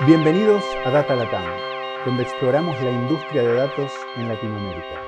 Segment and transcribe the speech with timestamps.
[0.00, 1.44] Bienvenidos a Data Latam,
[2.04, 5.00] donde exploramos la industria de datos en Latinoamérica.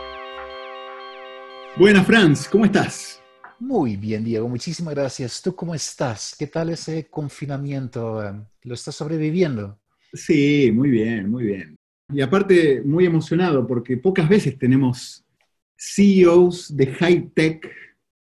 [1.77, 3.21] Buenas, Franz, ¿cómo estás?
[3.59, 5.43] Muy bien, Diego, muchísimas gracias.
[5.43, 6.37] ¿Tú cómo estás?
[6.39, 8.47] ¿Qué tal ese confinamiento?
[8.63, 9.77] ¿Lo estás sobreviviendo?
[10.13, 11.77] Sí, muy bien, muy bien.
[12.13, 15.27] Y aparte, muy emocionado porque pocas veces tenemos
[15.77, 17.69] CEOs de high tech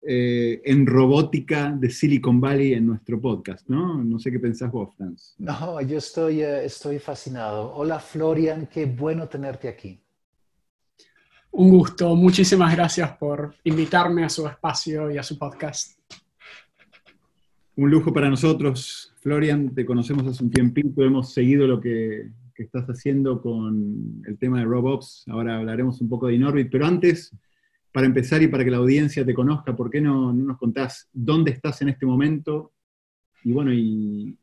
[0.08, 4.04] eh, en robótica de Silicon Valley en nuestro podcast, ¿no?
[4.04, 5.34] No sé qué pensás vos, Franz.
[5.40, 7.74] No, yo estoy, eh, estoy fascinado.
[7.74, 10.00] Hola, Florian, qué bueno tenerte aquí.
[11.50, 16.00] Un gusto, muchísimas gracias por invitarme a su espacio y a su podcast.
[17.76, 19.12] Un lujo para nosotros.
[19.22, 24.38] Florian, te conocemos hace un tiempito, hemos seguido lo que, que estás haciendo con el
[24.38, 25.24] tema de RobOps.
[25.30, 27.32] Ahora hablaremos un poco de Inorbit, pero antes
[27.96, 31.52] para empezar y para que la audiencia te conozca, ¿por qué no, nos contás dónde
[31.52, 32.74] estás en este momento?
[33.46, 34.38] Y bueno, y,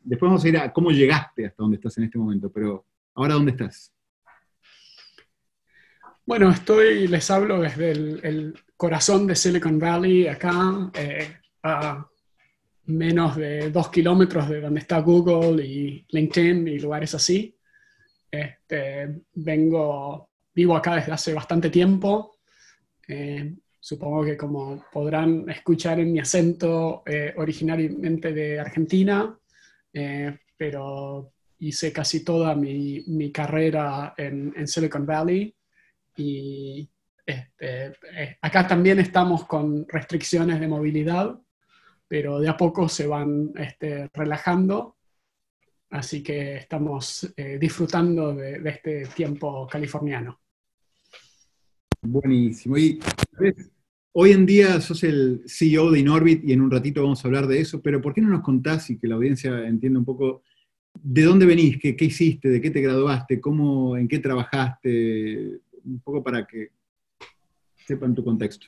[0.00, 3.34] después vamos a ir a cómo llegaste hasta donde estás en este momento, pero ahora
[3.34, 3.92] ¿dónde estás?
[6.24, 12.06] Bueno, estoy, les hablo desde el, corazón de Silicon Valley, acá, eh, a
[12.84, 17.58] menos de dos kilómetros de donde está Google y LinkedIn y lugares así.
[18.30, 22.33] Este, vengo, vivo acá desde hace bastante tiempo,
[23.08, 29.38] eh, supongo que como podrán escuchar en mi acento, eh, originalmente de Argentina,
[29.92, 35.54] eh, pero hice casi toda mi, mi carrera en, Silicon Valley
[36.16, 36.88] y
[37.24, 37.92] este,
[38.40, 41.38] acá también estamos con restricciones de movilidad,
[42.08, 44.96] pero de a poco se van este, relajando,
[45.90, 50.43] así que estamos disfrutando de este tiempo californiano.
[52.06, 52.76] Buenísimo.
[52.76, 53.00] Y
[54.12, 57.46] hoy en día sos el CEO de Inorbit y en un ratito vamos a hablar
[57.46, 60.42] de eso, pero ¿por qué no nos contás y que la audiencia entienda un poco
[60.92, 66.00] de dónde venís, qué, qué hiciste, de qué te graduaste, cómo, en qué trabajaste, un
[66.00, 66.68] poco para que
[67.86, 68.66] sepan tu contexto?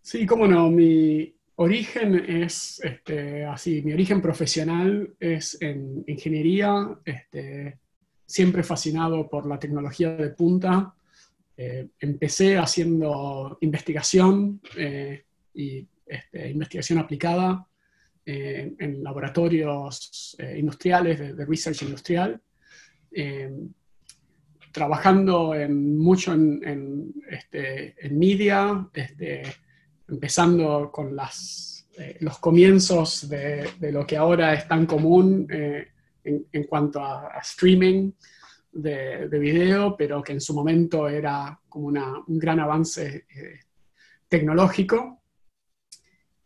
[0.00, 0.70] Sí, cómo no.
[0.70, 7.78] Mi origen es este, así, mi origen profesional es en ingeniería, este,
[8.24, 10.94] siempre fascinado por la tecnología de punta.
[11.62, 17.66] Eh, empecé haciendo investigación eh, y este, investigación aplicada
[18.24, 22.40] eh, en laboratorios industriales, de, research industrial,
[24.72, 29.42] trabajando en, mucho en, este, media, este,
[30.08, 31.86] empezando con las,
[32.20, 38.12] los comienzos de, lo que ahora es tan común en, cuanto a streaming
[38.72, 43.60] de, video, pero que en su momento era como un gran avance eh,
[44.28, 45.22] tecnológico.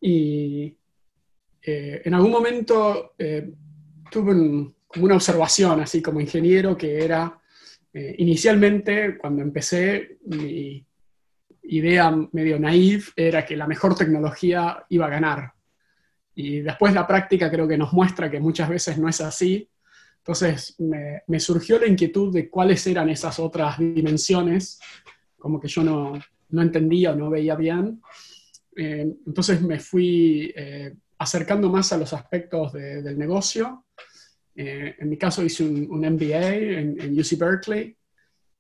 [0.00, 0.76] Y
[1.62, 3.52] eh, en algún momento eh,
[4.10, 7.40] tuve como una observación, así como ingeniero, que era,
[7.92, 10.84] inicialmente, cuando empecé, mi
[11.62, 15.52] idea medio naive era que la mejor tecnología iba a ganar.
[16.34, 19.68] Y después la práctica creo que nos muestra que muchas veces no es así,
[20.24, 24.80] entonces me, surgió la inquietud de cuáles eran esas otras dimensiones,
[25.36, 26.18] como que yo no,
[26.48, 28.00] no entendía o no veía bien.
[28.74, 33.84] Eh, entonces me fui eh, acercando más a los aspectos del negocio.
[34.56, 37.94] Eh, en mi caso hice un, MBA en, UC Berkeley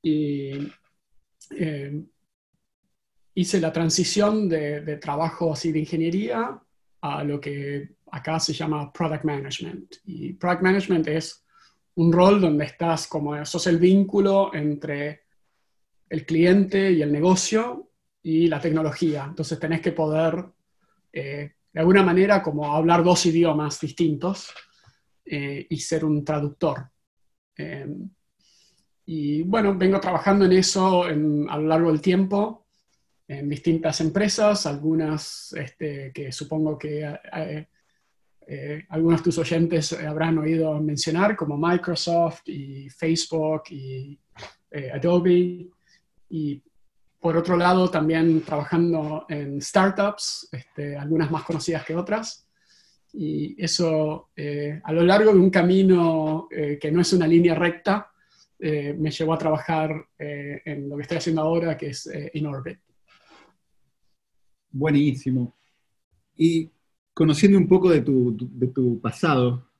[0.02, 0.70] y
[3.32, 6.60] hice la transición de, de trabajo así de ingeniería
[7.00, 9.94] a lo que acá se llama product management.
[10.04, 11.43] Y product management es
[11.96, 15.22] un rol donde estás como sos el vínculo entre
[16.08, 17.90] el cliente y el negocio
[18.22, 19.26] y la tecnología.
[19.28, 20.44] Entonces tenés que poder,
[21.12, 24.52] eh, de alguna manera, como hablar dos idiomas distintos
[25.24, 26.90] eh, y ser un traductor.
[27.56, 28.10] Em,
[29.06, 32.66] y bueno, vengo trabajando en eso a lo largo del tiempo,
[33.28, 37.04] en distintas empresas, algunas este, que supongo que
[38.46, 44.18] eh, eh, algunos de tus oyentes habrán oído mencionar, como Microsoft y Facebook y
[44.70, 45.68] eh, Adobe.
[46.28, 46.62] Y
[47.20, 52.46] por otro lado, también trabajando en startups, este, algunas más conocidas que otras.
[53.12, 58.10] Y eso, eh, a lo largo de un camino que no es una línea recta,
[58.58, 62.78] me llevó a trabajar en lo que estoy haciendo ahora, que es InOrbit.
[64.70, 65.54] Buenísimo.
[66.36, 66.72] Y
[67.14, 69.70] conociendo un poco de tu, de tu pasado,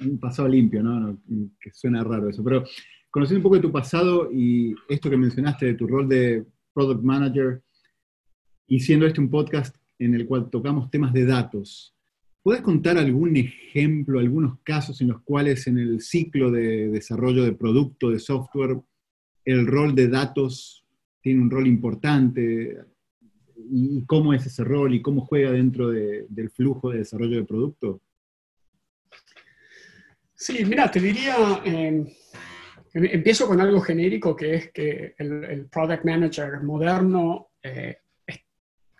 [0.00, 1.18] un pasado limpio, ¿no?
[1.58, 2.64] Que suena raro eso, pero
[3.10, 7.02] conociendo un poco de tu pasado y esto que mencionaste de tu rol de product
[7.02, 7.62] manager
[8.68, 11.96] y siendo este un podcast en el cual tocamos temas de datos,
[12.46, 17.54] ¿Puedes contar algún ejemplo, algunos casos en los cuales en el ciclo de desarrollo de
[17.54, 18.80] producto, de software,
[19.44, 20.86] el rol de datos
[21.20, 22.78] tiene un rol importante?
[23.58, 28.00] ¿Y cómo es ese rol y cómo juega dentro del flujo de desarrollo de producto?
[30.34, 32.06] Sí, mira, te diría, em,
[32.92, 37.96] empiezo con algo genérico que es que el, product manager moderno eh,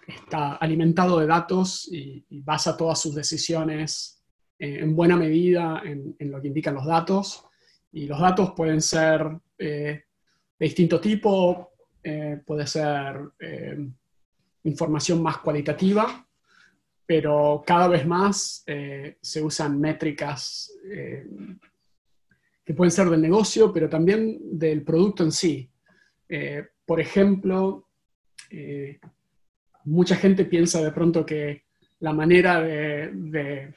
[0.07, 4.23] está alimentado de datos y, basa todas sus decisiones
[4.59, 7.45] eh, en buena medida en, lo que indican los datos.
[7.93, 10.05] Y los datos pueden ser eh,
[10.59, 11.73] de distinto tipo,
[12.47, 13.93] puede ser em,
[14.67, 16.27] información más cualitativa,
[17.07, 21.25] pero cada vez más eh, se usan métricas eh,
[22.65, 25.71] que pueden ser del negocio, pero también del producto en sí.
[26.29, 27.85] Eh, por ejemplo,
[29.85, 31.65] mucha gente piensa de pronto que
[32.01, 33.73] la manera de,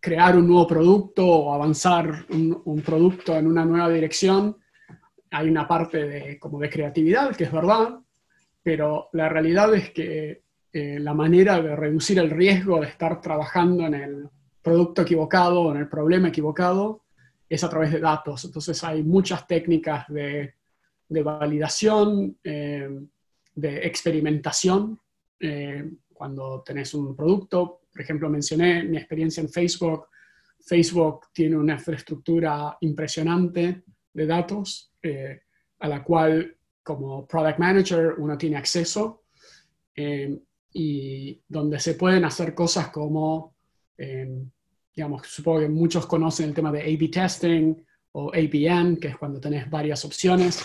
[0.00, 4.56] crear un nuevo producto o avanzar un, un, producto en una nueva dirección,
[5.30, 8.01] hay una parte de, como de creatividad, que es verdad,
[8.62, 10.42] pero la realidad es que
[10.72, 14.28] eh, la manera de reducir el riesgo de estar trabajando en el
[14.62, 17.02] producto equivocado o en el problema equivocado
[17.48, 18.44] es a través de datos.
[18.44, 20.54] Entonces hay muchas técnicas de,
[21.08, 22.88] validación, eh,
[23.54, 24.98] de experimentación.
[25.38, 30.06] Eh, cuando tenés un producto, por ejemplo, mencioné mi experiencia en Facebook.
[30.58, 33.82] Facebook tiene una infraestructura impresionante
[34.14, 34.94] de datos
[35.80, 39.22] a la cual como product manager uno tiene acceso
[40.72, 43.54] y donde se pueden hacer cosas como,
[43.98, 44.42] eh,
[44.94, 47.74] digamos, supongo que muchos conocen el tema de A-B testing
[48.12, 50.64] o ABM, que es cuando tenés varias opciones.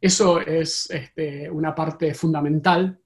[0.00, 2.98] Eso es este, una parte fundamental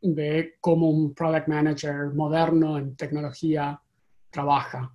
[0.00, 3.80] de cómo un product manager moderno en tecnología
[4.30, 4.94] trabaja.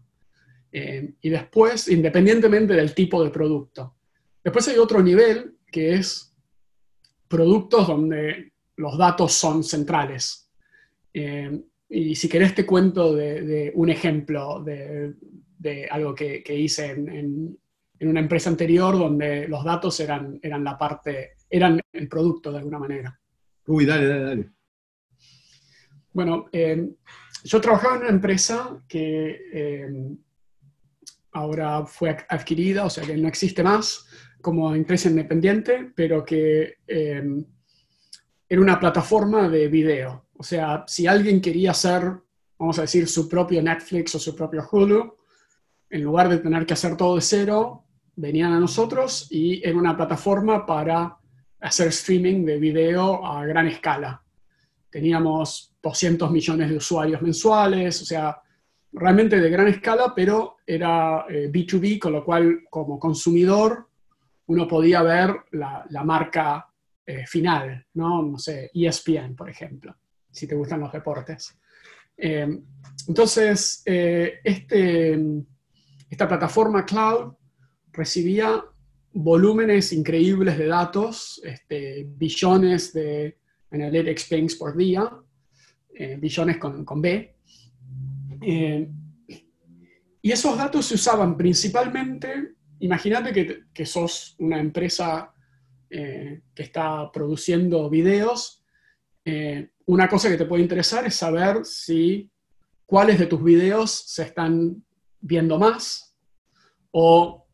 [0.72, 3.96] Eh, y después, independientemente del tipo de producto.
[4.44, 6.33] Después hay otro nivel que es
[7.34, 10.52] productos donde los datos son centrales.
[11.12, 17.58] Eh, y si querés te cuento de, un ejemplo de, algo que, hice en,
[18.02, 22.78] una empresa anterior donde los datos eran, eran la parte, eran el producto de alguna
[22.78, 23.20] manera.
[23.66, 24.50] Uy, dale, dale, dale.
[26.12, 26.88] Bueno, eh,
[27.46, 29.88] yo trabajaba en una empresa que eh,
[31.34, 34.06] ahora fue adquirida, o sea que no existe más
[34.42, 40.28] como empresa independiente, pero que era una plataforma de video.
[40.34, 42.12] O sea, si alguien quería hacer,
[42.58, 45.18] vamos a decir, su propio Netflix o su propio Hulu,
[45.90, 49.96] en lugar de tener que hacer todo de cero, venían a nosotros y era una
[49.96, 51.18] plataforma para
[51.62, 54.22] hacer streaming de video a gran escala.
[54.90, 58.38] Teníamos 200 millones de usuarios mensuales, o sea,
[58.94, 63.88] realmente de gran escala, pero era B2B, eh, con lo cual como consumidor
[64.48, 66.70] uno podía ver la, marca
[67.06, 68.22] eh, final, ¿no?
[68.22, 69.96] No sé, ESPN, por ejemplo
[70.30, 71.56] si te gustan los deportes.
[72.18, 72.60] Eh,
[73.08, 75.14] entonces, este,
[76.10, 77.34] esta plataforma cloud
[77.92, 78.64] recibía
[79.12, 83.38] volúmenes increíbles de datos, este, billones de
[83.70, 85.08] analytics pings por día,
[86.18, 87.36] billones con, con B.
[90.22, 95.34] y esos datos se usaban principalmente, imagínate que, sos una empresa
[95.90, 98.64] que está produciendo videos,
[99.86, 102.32] una cosa que te puede interesar es saber si
[102.86, 104.84] cuáles de tus videos se están
[105.20, 106.16] viendo más
[106.92, 107.48] o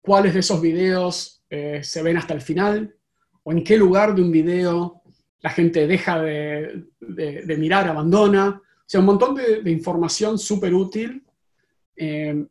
[0.00, 2.94] cuáles de esos videos eh, se ven hasta el final
[3.42, 5.02] o en qué lugar de un video
[5.42, 6.84] la gente deja de,
[7.56, 8.60] mirar, abandona.
[8.90, 11.24] Sea, un montón de, información súper útil,
[11.94, 12.44] eh,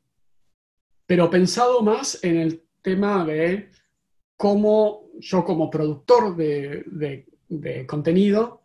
[1.06, 3.72] pero pensado más en el tema de
[4.38, 8.62] cómo yo como productor de contenido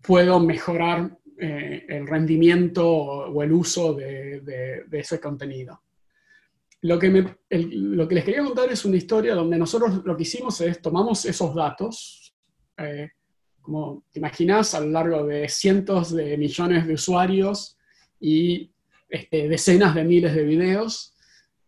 [0.00, 5.82] puedo mejorar eh, el rendimiento o el uso de, ese contenido.
[6.80, 7.08] Lo que,
[7.50, 11.26] lo que, les quería contar es una historia donde nosotros lo que hicimos es tomamos
[11.26, 12.34] esos datos,
[12.78, 13.10] eh,
[13.66, 17.76] como te imaginas, a lo largo de cientos de millones de usuarios
[18.20, 18.70] y
[19.08, 21.16] este, decenas de miles de videos,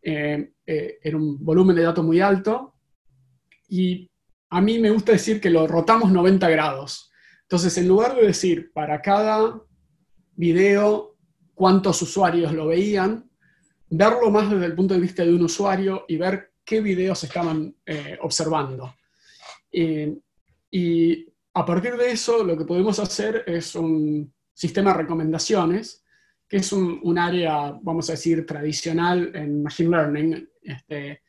[0.01, 2.75] eh, era un volumen de datos muy alto,
[3.69, 4.09] y
[4.51, 7.11] a mí me gusta decir que lo rotamos 90 grados.
[7.43, 9.61] Entonces, en lugar de decir para cada
[10.37, 11.17] video
[11.55, 13.29] cuántos usuarios lo veían,
[13.91, 17.75] verlo más desde el punto de vista de un usuario y ver qué videos estaban
[17.85, 18.95] eh, observando.
[20.71, 26.05] y a partir de eso, lo que podemos hacer es un sistema de recomendaciones
[26.49, 31.23] que es un, área, vamos a decir, tradicional en Machine Learning, este,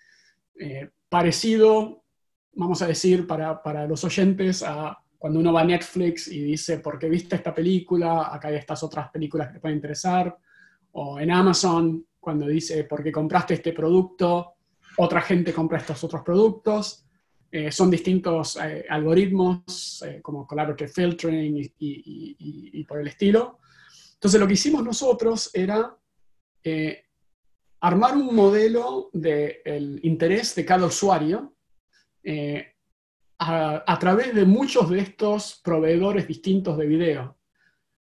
[0.57, 2.05] eh, parecido,
[2.53, 6.79] vamos a decir, para, para, los oyentes a cuando uno va a Netflix y dice,
[6.79, 8.33] ¿por qué viste esta película?
[8.33, 10.35] Acá hay estas otras películas que te pueden interesar.
[10.93, 14.53] O en Amazon, cuando dice, ¿por qué compraste este producto?
[14.97, 17.05] Otra gente compra estos otros productos.
[17.51, 22.35] Eh, son distintos eh, algoritmos, como collaborative filtering y, y,
[22.79, 23.59] y, por el estilo.
[24.13, 25.97] Entonces lo que hicimos nosotros era
[26.63, 27.05] eh,
[27.81, 31.55] armar un modelo del interés de cada usuario
[32.23, 32.73] eh,
[33.39, 37.37] a, través de muchos de estos proveedores distintos de video.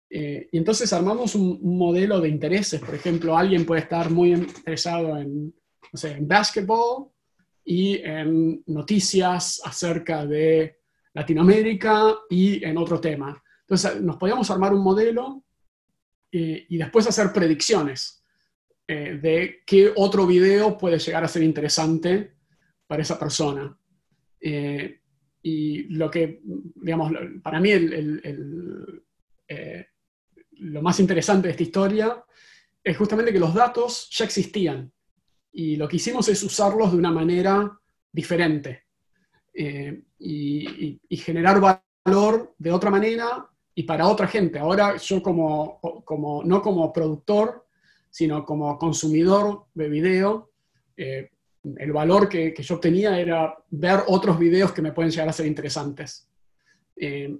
[0.09, 2.79] Eh, y entonces armamos un, modelo de intereses.
[2.79, 5.53] Por ejemplo, alguien puede estar muy interesado en,
[5.91, 7.11] no sé, en básquetbol
[7.65, 10.77] y en noticias acerca de
[11.13, 13.41] Latinoamérica y en otro tema.
[13.62, 15.43] Entonces nos podíamos armar un modelo
[16.31, 18.24] eh, y después hacer predicciones
[18.88, 22.36] eh, de qué otro video puede llegar a ser interesante
[22.86, 23.75] para esa persona.
[24.39, 25.00] Eh,
[25.41, 26.41] y lo que,
[26.75, 27.72] digamos, para mí
[30.57, 32.24] lo más interesante de esta historia
[32.84, 34.91] es justamente que los datos ya existían
[35.55, 37.79] y lo que hicimos es usarlos de una manera
[38.12, 38.83] diferente
[39.53, 44.59] y, y, generar valor de otra manera y para otra gente.
[44.59, 47.65] Ahora yo como, como no como productor,
[48.09, 50.51] sino como consumidor de video,
[50.97, 51.29] eh,
[51.77, 55.33] el valor que, que, yo obtenía era ver otros videos que me pueden llegar a
[55.33, 56.27] ser interesantes.
[56.95, 57.38] Eh,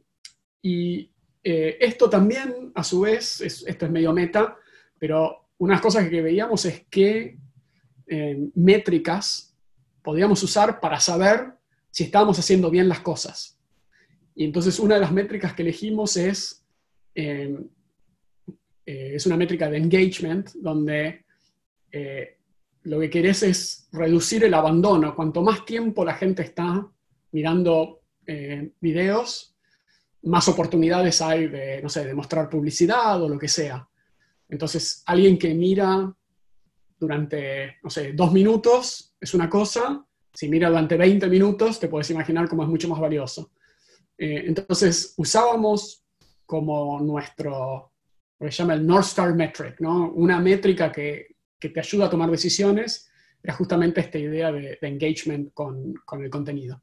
[0.62, 1.12] y
[1.44, 4.58] eh, esto también, a su vez, esto es medio meta,
[4.98, 6.86] pero unas cosas que veíamos es
[8.08, 9.56] qué métricas
[10.06, 11.54] podíamos usar para saber
[11.90, 13.58] si estábamos haciendo bien las cosas.
[14.36, 16.64] Y entonces una de las métricas que elegimos es,
[17.16, 17.58] eh,
[18.86, 21.26] eh, es una métrica de engagement, donde
[21.92, 22.38] eh,
[22.84, 25.16] lo que querés es reducir el abandono.
[25.16, 26.88] Cuanto más tiempo la gente está
[27.32, 28.02] mirando
[28.82, 29.56] videos,
[30.24, 33.88] más oportunidades hay de, no sé, de mostrar publicidad o lo que sea.
[34.50, 36.12] Entonces, alguien que mira
[37.06, 42.10] durante, no sé, dos minutos es una cosa, si mira durante 20 minutos, te puedes
[42.10, 43.52] imaginar cómo es mucho más valioso.
[44.18, 46.04] Eh, entonces usábamos
[46.46, 47.92] como nuestro,
[48.40, 50.12] lo que se llama el North Star Metric, ¿no?
[50.12, 53.10] una métrica que, que te ayuda a tomar decisiones,
[53.42, 56.82] era justamente esta idea de, engagement con, con, el contenido.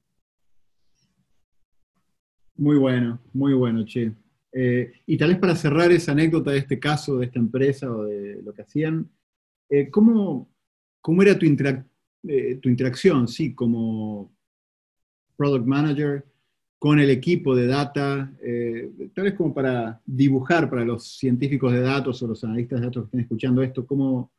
[2.56, 4.12] Muy bueno, muy bueno, Che.
[4.54, 8.04] Eh, y tal vez para cerrar esa anécdota de este caso, de esta empresa o
[8.04, 9.10] de lo que hacían,
[9.72, 10.50] eh, ¿cómo,
[11.00, 14.30] ¿cómo, era tu, tu interacción, sí, como
[15.36, 16.24] product manager
[16.78, 21.80] con el equipo de data, eh, tal vez como para dibujar para los científicos de
[21.80, 24.32] datos o los analistas de datos que estén escuchando esto, cómo,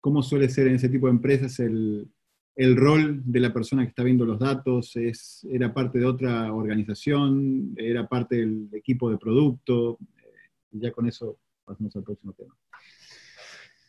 [0.00, 2.08] cómo suele ser en ese tipo de empresas el,
[2.54, 6.52] el rol de la persona que está viendo los datos, es, era parte de otra
[6.52, 12.54] organización, era parte del equipo de producto, eh, ya con eso pasamos al próximo tema.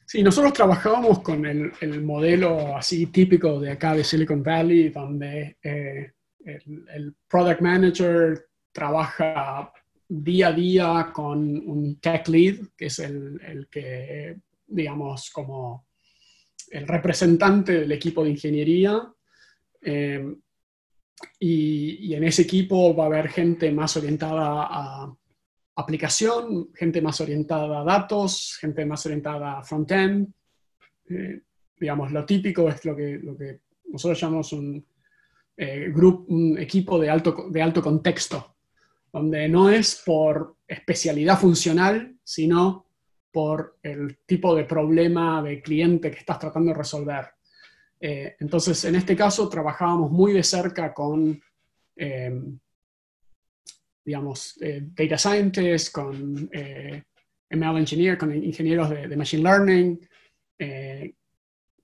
[0.10, 5.58] Sí, nosotros trabajábamos con el, el modelo así típico de acá de Silicon Valley, donde
[5.62, 6.14] eh,
[6.44, 9.72] el, product manager trabaja
[10.08, 14.36] día a día con un tech lead, que es el, que,
[14.66, 15.86] digamos, como
[16.72, 19.08] el representante del equipo de ingeniería.
[19.80, 20.26] Eh,
[21.40, 25.16] y, en ese equipo va a haber gente más orientada a
[25.80, 30.28] aplicación, gente más orientada a datos, gente más orientada a front-end.
[31.10, 31.42] Eh,
[31.80, 33.20] digamos, lo típico es lo que,
[33.86, 34.86] nosotros llamamos un
[35.62, 38.56] eh, un equipo de alto, de alto contexto,
[39.12, 42.86] donde no es por especialidad funcional, sino
[43.30, 47.26] por el tipo de problema de cliente que estás tratando de resolver.
[48.00, 51.42] Eh, entonces, en este caso, trabajábamos muy de cerca con,
[54.10, 56.50] eh, digamos, data scientists, con
[57.52, 60.00] ML engineer, con ingenieros de, de machine learning,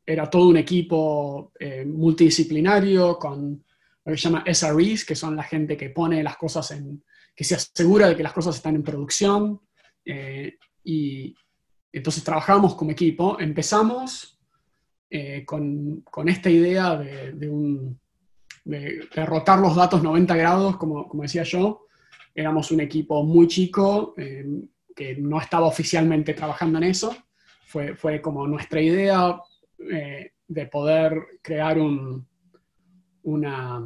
[0.07, 1.51] era todo un equipo
[1.85, 3.63] multidisciplinario con
[4.05, 7.03] lo que se llama SREs, que son la gente que pone las cosas en,
[7.35, 9.61] que se asegura de que las cosas están en producción.
[10.05, 11.35] Eh, y
[11.91, 13.37] entonces trabajamos como equipo.
[13.39, 14.39] Empezamos
[15.09, 17.99] eh, con, con, esta idea de, de, un,
[18.63, 21.84] de, rotar los datos 90 grados, como, como, decía yo.
[22.35, 24.45] Éramos un equipo muy chico eh,
[24.93, 27.15] que no estaba oficialmente trabajando en eso.
[27.65, 29.39] Fue, fue como nuestra idea
[29.77, 32.25] de poder crear un,
[33.23, 33.83] una,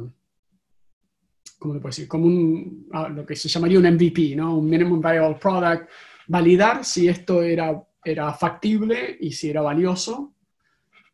[1.58, 2.06] ¿cómo le puedo decir?
[2.06, 4.58] Como un, ah, lo que se llamaría un MVP, ¿no?
[4.58, 5.88] Un Minimum Viable Product,
[6.28, 10.34] validar si esto era era factible y si era valioso.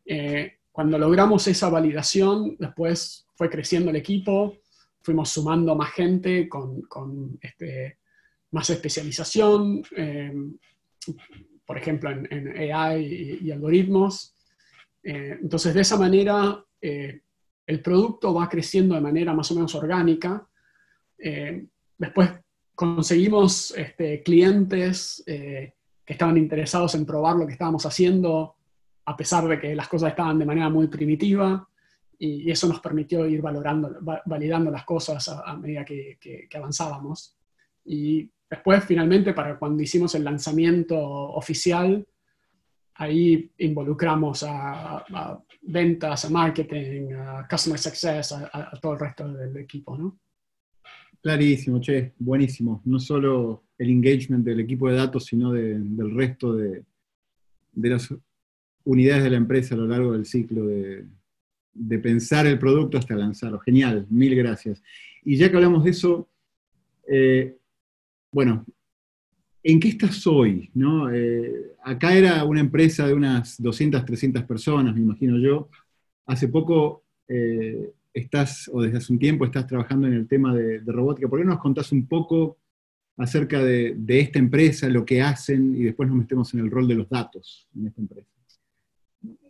[0.04, 4.56] Eh, cuando logramos esa validación, después fue creciendo el equipo,
[5.06, 7.98] fuimos sumando más gente con, con este,
[8.50, 10.34] más especialización, eh,
[11.64, 14.34] por ejemplo, en, AI y, algoritmos.
[15.04, 20.46] Eh, entonces, de esa manera, el producto va creciendo de manera más o menos orgánica.
[21.98, 22.30] después
[22.74, 25.72] conseguimos este, clientes que
[26.12, 28.56] estaban interesados en probar lo que estábamos haciendo
[29.06, 31.68] a pesar de que las cosas estaban de manera muy primitiva,
[32.18, 37.36] y, eso nos permitió ir valorando, validando las cosas a, medida que, avanzábamos.
[37.84, 42.06] Y después, finalmente, para cuando hicimos el lanzamiento oficial,
[42.94, 49.96] ahí involucramos a, ventas, a marketing, a customer success, a, todo el resto del equipo,
[49.96, 50.18] ¿no?
[51.20, 52.82] Clarísimo, che, buenísimo.
[52.84, 56.84] No solo el engagement del equipo de datos, sino del resto de,
[57.72, 58.14] de los
[58.84, 61.04] unidades de la empresa a lo largo del ciclo de,
[62.02, 63.58] pensar el producto hasta lanzarlo.
[63.60, 64.82] Genial, mil gracias.
[65.24, 66.28] Y ya que hablamos de eso,
[67.08, 67.56] eh,
[68.30, 68.64] bueno,
[69.62, 70.70] ¿en qué estás hoy?
[70.74, 71.12] No?
[71.12, 75.68] Eh, acá era una empresa de unas 200, 300 personas, me imagino yo.
[76.26, 80.80] Hace poco eh, estás, o desde hace un tiempo, estás trabajando en el tema de,
[80.86, 81.28] robótica.
[81.28, 82.58] ¿Por qué no nos contás un poco
[83.16, 86.86] acerca de, de, esta empresa, lo que hacen, y después nos metemos en el rol
[86.86, 88.35] de los datos en esta empresa?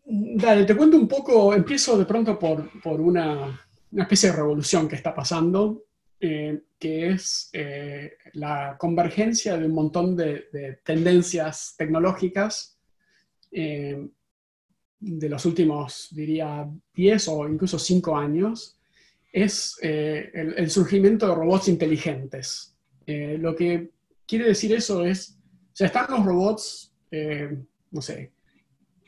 [0.08, 3.60] Dale, te cuento un poco, empiezo de pronto por, por una,
[3.90, 5.82] una, especie de revolución que está pasando,
[6.20, 12.78] eh, que es eh, la convergencia de un montón de, tendencias tecnológicas
[13.50, 14.06] eh,
[15.00, 18.78] de los últimos, diría, 10 o incluso 5 años,
[19.32, 22.76] es el, el, surgimiento de robots inteligentes.
[23.06, 23.90] lo que
[24.24, 25.36] quiere decir eso es,
[25.72, 26.92] sea, están los robots,
[27.90, 28.35] no sé,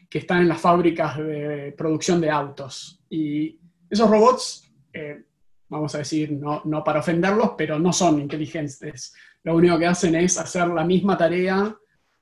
[0.09, 3.01] que están en las fábricas de producción de autos.
[3.11, 3.59] Y
[3.91, 5.25] esos robots, eh,
[5.69, 9.15] vamos a decir, no, no, para ofenderlos, pero no son inteligentes.
[9.45, 11.77] Lo único que hacen es hacer la misma tarea,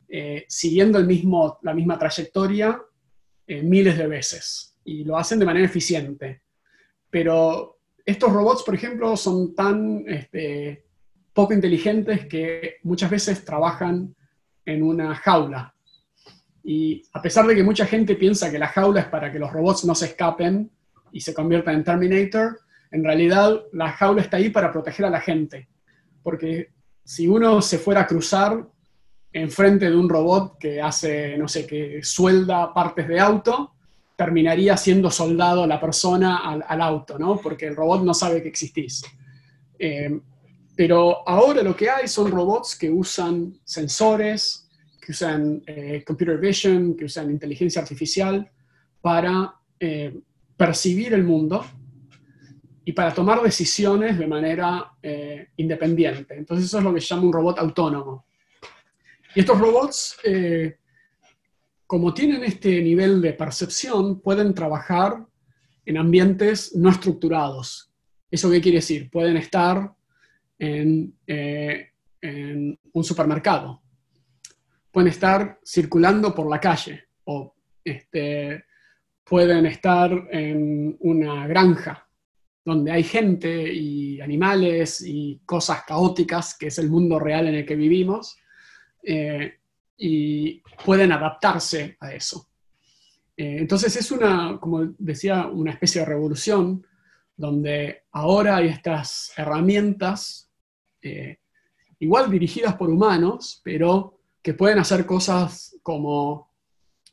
[0.09, 2.81] eh, siguiendo el mismo, la misma trayectoria
[3.46, 4.77] eh, miles de veces.
[4.85, 6.42] Y lo hacen de manera eficiente.
[7.09, 10.87] Pero estos robots, por ejemplo, son tan este,
[11.33, 14.14] poco inteligentes que muchas veces trabajan
[14.64, 15.76] en una jaula
[16.68, 19.52] y a pesar de que mucha gente piensa que la jaula es para que los
[19.52, 20.68] robots no se escapen
[21.12, 22.59] y se conviertan en Terminator,
[22.90, 25.68] en realidad la jaula está ahí para proteger a la gente.
[26.24, 26.70] Porque
[27.05, 28.66] si uno se fuera a cruzar
[29.33, 33.74] enfrente de un robot que hace, no sé, que suelda partes de auto,
[34.16, 37.37] terminaría siendo soldado la persona al, auto, ¿no?
[37.37, 39.05] Porque el robot no sabe que existís.
[39.79, 40.18] Eh,
[40.74, 44.65] pero ahora lo que hay son robots que usan sensores,
[45.07, 48.51] que usan eh, computer vision, que usan inteligencia artificial
[49.01, 50.19] para eh,
[50.57, 51.64] percibir el mundo
[52.85, 56.35] y para tomar decisiones de manera eh, independiente.
[56.35, 58.27] Entonces eso es lo que se llama un robot autónomo.
[59.33, 60.16] Y estos robots,
[61.87, 65.25] como tienen este nivel de percepción, pueden trabajar
[65.85, 67.92] en ambientes no estructurados.
[68.29, 69.09] ¿Eso qué quiere decir?
[69.09, 69.92] Pueden estar
[70.59, 73.83] en, en un supermercado,
[74.97, 77.55] pueden estar circulando por la calle o
[77.85, 78.65] este,
[79.25, 82.09] pueden estar en una granja
[82.65, 87.67] donde hay gente y animales y cosas caóticas, que es el mundo real en el
[87.67, 88.39] que vivimos,
[89.03, 89.59] eh,
[89.99, 92.49] y pueden adaptarse a eso.
[93.37, 96.87] Eh, entonces es una, como decía, una especie de revolución
[97.37, 100.51] donde ahora hay estas herramientas,
[101.03, 101.41] eh,
[101.99, 104.15] igual dirigidas por humanos, pero
[104.47, 106.53] que pueden hacer cosas como,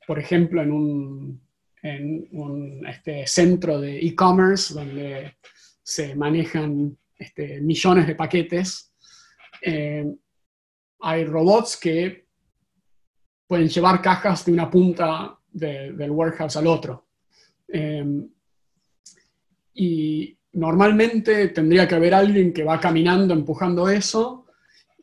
[0.05, 1.41] por ejemplo, en un,
[1.81, 5.37] en un este, centro de e-commerce donde
[5.81, 8.93] se manejan este, millones de paquetes.
[9.63, 10.05] Eh,
[10.99, 12.27] hay robots que
[13.47, 17.07] pueden llevar cajas de una punta del warehouse al otro.
[17.67, 18.27] Eh,
[19.73, 24.42] y normalmente tendría que haber alguien que va caminando empujando eso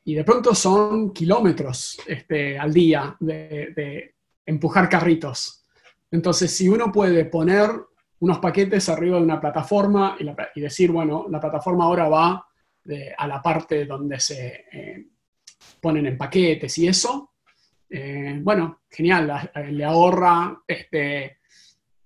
[0.04, 4.14] y de pronto son kilómetros este, al día de,
[4.46, 5.64] empujar carritos.
[6.10, 7.70] Entonces, si uno puede poner
[8.18, 12.46] unos paquetes arriba de una plataforma y, decir, bueno, la plataforma ahora va
[13.16, 15.06] a la parte donde se eh,
[15.80, 17.34] ponen en paquetes y eso,
[17.88, 21.38] eh, bueno, genial, le ahorra este,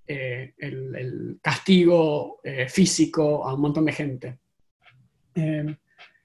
[0.07, 4.39] eh, el, castigo físico a un montón de gente.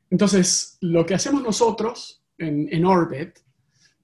[0.10, 3.40] Entonces, lo que hacemos nosotros en, Orbit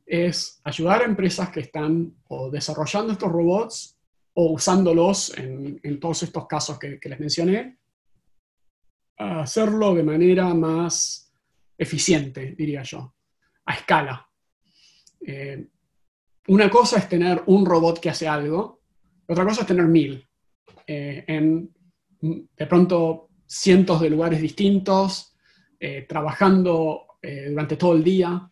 [0.06, 3.98] es ayudar a empresas que están o desarrollando estos robots
[4.34, 7.80] o usándolos en, todos estos casos que, les mencioné,
[9.18, 11.32] a hacerlo de manera más
[11.78, 13.16] eficiente, diría yo,
[13.66, 14.30] a escala.
[15.26, 15.66] Eh,
[16.48, 18.82] una cosa es tener un robot que hace algo,
[19.28, 20.28] otra cosa es tener mil,
[20.86, 21.74] eh, en
[22.22, 25.35] de pronto cientos de lugares distintos,
[25.80, 27.02] eh, trabajando
[27.50, 28.48] durante todo el día.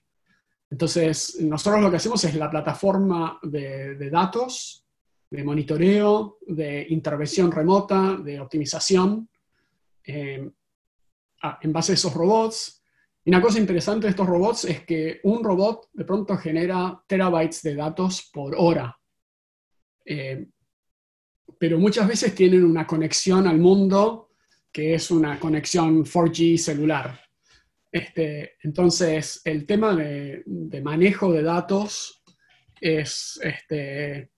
[0.72, 4.84] Entonces, nosotros lo que hacemos es la plataforma de, datos,
[5.30, 9.30] de monitoreo, de intervención remota, de optimización
[10.04, 10.54] en
[11.72, 12.84] base a esos robots
[13.26, 17.62] y una cosa interesante de estos robots es que un robot de pronto genera terabytes
[17.62, 18.98] de datos por hora.
[20.06, 20.48] Eh,
[21.58, 24.32] pero muchas veces tienen una conexión al mundo
[24.74, 27.20] que es una conexión 4G celular.
[27.92, 30.44] Este, entonces, el tema de,
[30.84, 32.24] manejo de datos
[32.82, 34.32] es, este,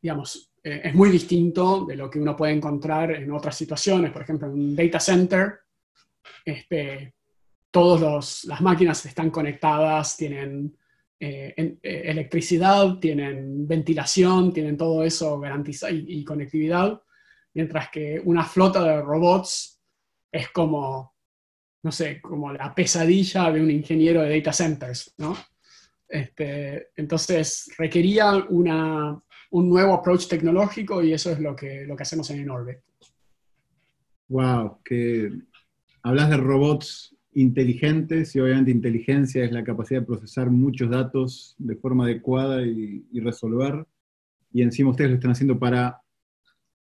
[0.00, 4.12] digamos, eh, es muy distinto de lo que uno puede encontrar en otras situaciones.
[4.12, 5.58] Por ejemplo, en un data center,
[6.44, 7.14] este,
[7.72, 10.76] todas las máquinas están conectadas, tienen
[11.18, 17.00] eh, eh, electricidad, tienen ventilación, tienen todo eso garantizado y, conectividad,
[17.54, 19.80] mientras que una flota de robots
[20.30, 21.14] es como,
[21.82, 25.36] no sé, como la pesadilla de un ingeniero de data centers, ¿no?
[26.08, 29.18] Este, entonces requería una,
[29.50, 32.78] un nuevo approach tecnológico y eso es lo que, lo que hacemos en Enorbit.
[34.28, 35.30] Wow, que
[36.02, 41.76] hablas de robots inteligentes y obviamente inteligencia es la capacidad de procesar muchos datos de
[41.76, 43.86] forma adecuada y, resolver.
[44.52, 46.01] Y encima ustedes lo están haciendo para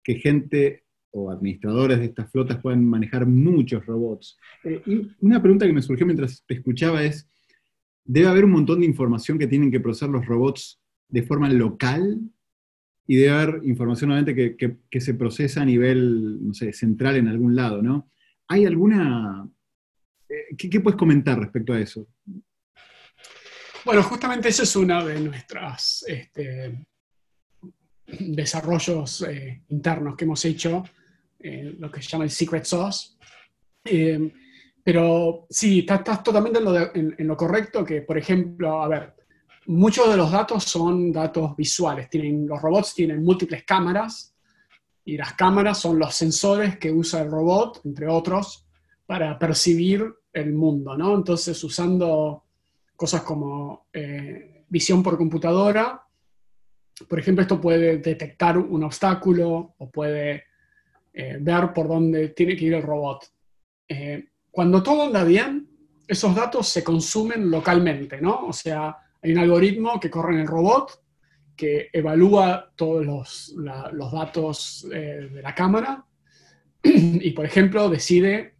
[0.03, 4.39] que gente o administradores de estas flotas puedan manejar muchos robots.
[4.65, 7.29] Eh, y una pregunta que me surgió mientras te escuchaba es,
[8.05, 12.21] debe haber un montón de información que tienen que procesar los robots de forma local
[13.07, 17.27] y debe haber información obviamente que, que se procesa a nivel, no sé, central en
[17.27, 18.09] algún lado, ¿no?
[18.47, 19.51] ¿Hay alguna
[20.31, 22.07] eh, ¿Qué, puedes comentar respecto a eso?
[23.85, 26.87] Bueno, justamente ese es uno de nuestros este,
[28.19, 30.85] desarrollos eh, internos que hemos hecho,
[31.39, 33.17] eh, lo que se llama el secret sauce.
[34.83, 36.59] pero sí, estás, totalmente
[36.95, 39.15] en lo, correcto que, por ejemplo, a ver,
[39.67, 42.09] muchos de los datos son datos visuales.
[42.11, 44.35] Tienen, los robots tienen múltiples cámaras
[45.05, 48.67] y las cámaras son los sensores que usa el robot, entre otros,
[49.07, 51.15] para percibir el mundo, ¿no?
[51.15, 52.45] Entonces, usando
[52.95, 56.03] cosas como eh, visión por computadora,
[57.09, 60.45] por ejemplo, esto puede detectar un obstáculo o puede
[61.13, 63.27] eh, ver por dónde tiene que ir el robot.
[63.89, 65.69] Eh, cuando todo anda bien,
[66.07, 68.47] esos datos se consumen localmente, ¿no?
[68.47, 71.03] O sea, hay un algoritmo que corre en el robot
[71.57, 73.55] que evalúa todos los,
[73.93, 76.07] los datos de la cámara
[76.83, 78.55] y, por ejemplo, decide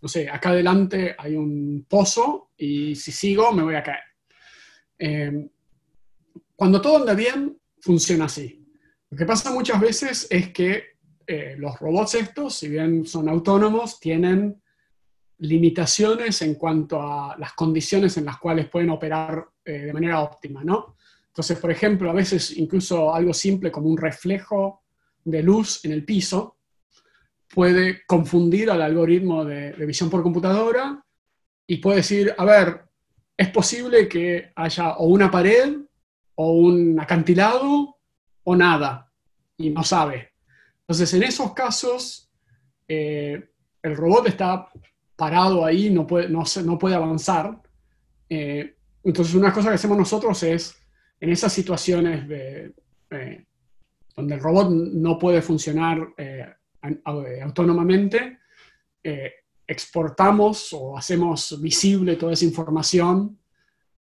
[0.00, 4.02] no sé, acá adelante hay un pozo y si sigo me voy a caer.
[6.58, 8.66] Cuando todo anda bien, funciona así.
[9.10, 14.00] Lo que pasa muchas veces es que eh, los robots estos, si bien son autónomos,
[14.00, 14.60] tienen
[15.38, 20.64] limitaciones en cuanto a las condiciones en las cuales pueden operar eh, de manera óptima,
[20.64, 20.96] ¿no?
[21.28, 24.82] Entonces, por ejemplo, a veces incluso algo simple como un reflejo
[25.22, 26.56] de luz en el piso
[27.54, 31.00] puede confundir al algoritmo de, visión por computadora
[31.68, 32.82] y puede decir, a ver,
[33.36, 35.87] es posible que haya o una pared
[36.40, 37.96] o un acantilado
[38.44, 39.10] o nada,
[39.56, 40.34] y no sabe.
[40.80, 42.30] Entonces, en esos casos,
[42.86, 43.50] eh,
[43.82, 44.68] el robot está
[45.16, 47.60] parado ahí, no puede, no, no puede avanzar.
[48.28, 50.76] Eh, entonces, una cosa que hacemos nosotros es,
[51.20, 53.44] en esas situaciones eh,
[54.14, 56.14] donde el robot no puede funcionar
[57.04, 58.38] autónomamente,
[59.66, 63.36] exportamos o hacemos visible toda esa información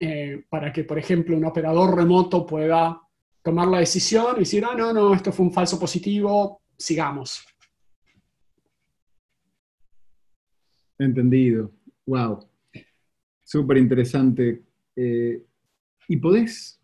[0.02, 3.02] eh, para que, por ejemplo, un operador remoto pueda
[3.42, 7.46] tomar la decisión y decir, ah, no, no, esto fue un falso positivo, sigamos.
[11.00, 11.72] Entendido.
[12.06, 12.48] Wow.
[13.44, 14.64] Súper interesante.
[14.96, 16.82] ¿Y podés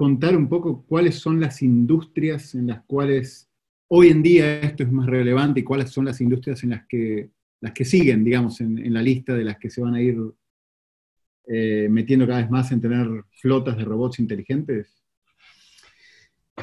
[0.00, 3.50] contar un poco cuáles son las industrias en las cuales
[3.88, 7.28] hoy en día esto es más relevante y cuáles son las industrias en las que,
[7.60, 10.16] las que siguen, digamos, en, la lista de las que se van a ir
[11.52, 13.08] eh, metiendo cada vez más en tener
[13.40, 15.02] flotas de robots inteligentes?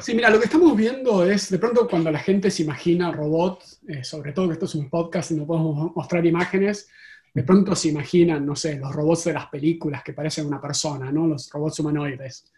[0.00, 3.80] Sí, mira, lo que estamos viendo es, de pronto cuando la gente se imagina robots,
[3.86, 6.88] eh, sobre todo que esto es un podcast y no podemos mostrar imágenes,
[7.34, 11.12] de pronto se imaginan, no sé, los robots de las películas que parecen una persona,
[11.12, 11.26] ¿no?
[11.26, 12.50] Los robots humanoides.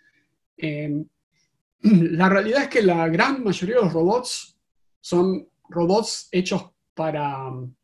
[0.56, 1.04] Em,
[1.82, 4.56] la realidad es que la gran mayoría de los robots
[5.00, 7.74] son robots hechos para um,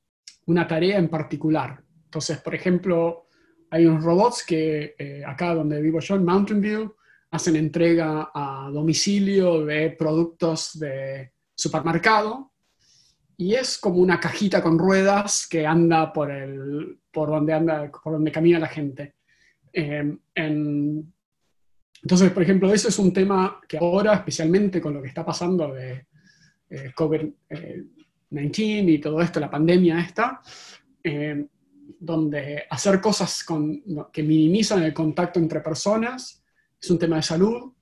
[0.46, 1.82] una tarea en particular.
[2.04, 3.25] Entonces, por ejemplo,
[3.70, 6.94] hay unos robots que eh, acá donde vivo yo, en Mountain View,
[7.30, 12.52] hacen entrega a domicilio de productos de supermercado
[13.36, 18.14] y es como una cajita con ruedas que anda por, el, por, donde, anda, por
[18.14, 19.16] donde camina la gente.
[19.72, 20.18] Em,
[22.02, 25.74] entonces, por ejemplo, eso es un tema que ahora, especialmente con lo que está pasando
[25.74, 26.06] de
[26.70, 30.40] eh, COVID-19 y todo esto, la pandemia esta,
[31.02, 31.46] em,
[31.98, 36.42] donde hacer cosas con, que minimizan el contacto entre personas
[36.80, 37.72] es un tema de salud,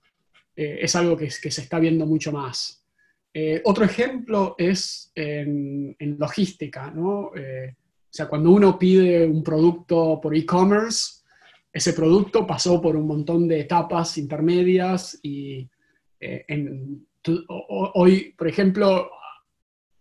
[0.57, 2.85] eh, es algo que, que, se está viendo mucho más.
[3.33, 7.33] Eh, otro ejemplo es en, logística, ¿no?
[7.35, 11.25] Eh, o sea, cuando uno pide un producto por e-commerce,
[11.73, 15.69] ese producto pasó por un montón de etapas intermedias y
[17.49, 19.11] hoy, por ejemplo,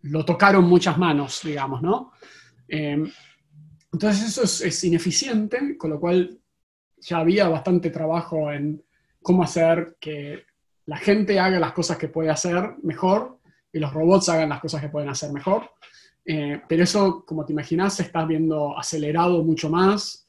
[0.01, 2.11] lo tocaron muchas manos, digamos, ¿no?
[3.93, 6.39] Entonces eso es, es ineficiente, con lo cual
[6.97, 8.83] ya había bastante trabajo en
[9.21, 10.43] cómo hacer que
[10.85, 13.39] la gente haga las cosas que puede hacer mejor
[13.71, 15.69] y los robots hagan las cosas que pueden hacer mejor.
[16.25, 20.27] Eh, pero eso, como te imaginas, se está viendo acelerado mucho más.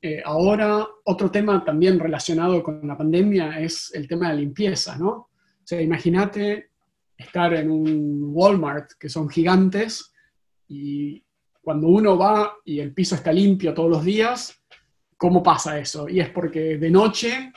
[0.00, 5.10] Eh, ahora, otro tema también relacionado con la pandemia es el tema de limpieza, ¿no?
[5.10, 6.70] O sea, imagínate
[7.16, 10.12] estar en un Walmart, que son gigantes,
[10.68, 11.23] y
[11.64, 14.62] cuando uno va y el piso está limpio todos los días,
[15.16, 16.08] ¿cómo pasa eso?
[16.08, 17.52] Y es porque de noche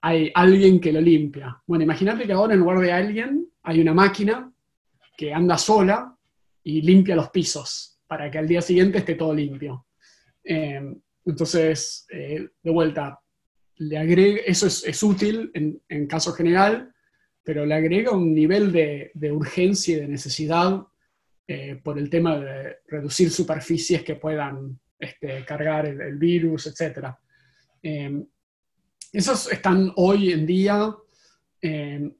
[0.00, 1.60] hay alguien que lo limpia.
[1.66, 4.50] Bueno, imagínate que ahora en lugar de alguien hay una máquina
[5.16, 6.16] que anda sola
[6.62, 9.86] y limpia los pisos para que al día siguiente esté todo limpio.
[10.44, 10.80] Eh,
[11.26, 13.20] entonces, eh, de vuelta,
[13.76, 16.92] le agrega, eso es, útil en, caso general,
[17.42, 20.82] pero le agrega un nivel de, urgencia y de necesidad
[21.48, 27.08] eh, por el tema de reducir superficies que puedan este, cargar el, virus, etc.
[29.12, 30.94] Esos están hoy en día.
[31.62, 32.12] Eh,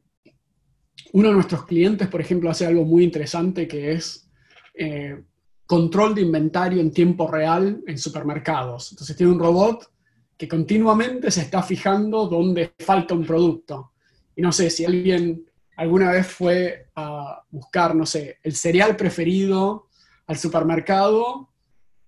[1.13, 4.29] uno de nuestros clientes, por ejemplo, hace algo muy interesante que es
[4.75, 5.23] eh,
[5.67, 8.93] control de inventario en tiempo real en supermercados.
[8.93, 9.91] Entonces tiene un robot
[10.37, 13.93] que continuamente se está fijando dónde falta un producto.
[14.35, 15.45] Y no sé si alguien
[15.79, 19.89] alguna vez fue a buscar, no sé, el cereal preferido
[20.27, 21.51] al supermercado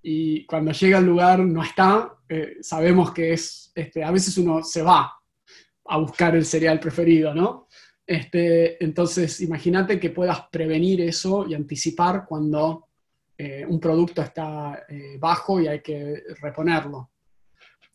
[0.02, 4.64] y cuando llega al lugar no está, eh, sabemos que es, este, a veces uno
[4.64, 5.12] se va
[5.85, 7.68] a buscar el cereal preferido, ¿no?
[8.04, 12.88] Este, entonces, imagínate que puedas prevenir eso y anticipar cuando
[13.38, 17.12] eh, un producto está eh, bajo y hay que reponerlo.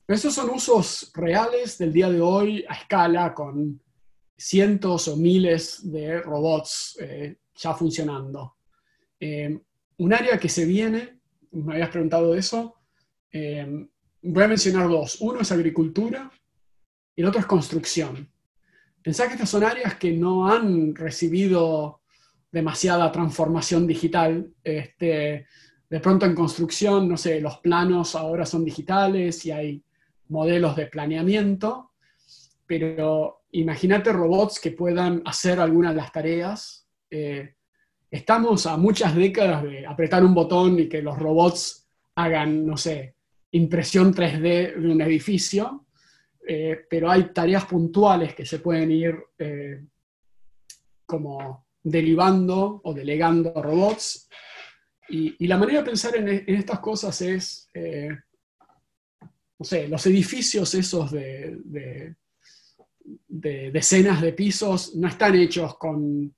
[0.07, 3.81] Esos son usos reales del día de hoy a escala con
[4.38, 6.98] cientos o miles de robots
[7.56, 8.58] ya funcionando.
[9.98, 11.15] un área que se viene
[11.63, 12.76] me habías preguntado eso.
[13.32, 13.88] Eh,
[14.21, 15.17] voy a mencionar dos.
[15.21, 16.32] Uno es agricultura
[17.15, 18.30] y el otro es construcción.
[19.02, 22.02] Pensá que estas son áreas que no han recibido
[22.52, 24.52] demasiada transformación digital.
[24.63, 25.48] Este,
[25.89, 29.84] de pronto en construcción, no sé, los planos ahora son digitales y hay
[30.30, 31.91] modelos de planeamiento,
[32.65, 36.87] pero imagínate robots que puedan hacer algunas de las tareas.
[37.09, 37.55] Eh,
[38.09, 43.15] estamos a muchas décadas de apretar un botón y que los robots hagan, no sé,
[43.51, 45.87] impresión 3D de un edificio,
[46.47, 49.85] eh, pero hay tareas puntuales que se pueden ir eh,
[51.05, 54.27] como derivando o delegando a robots.
[55.07, 57.69] Y, la manera de pensar en, estas cosas es,
[59.59, 62.15] no sé, los edificios esos de
[63.27, 66.33] decenas de pisos no están hechos con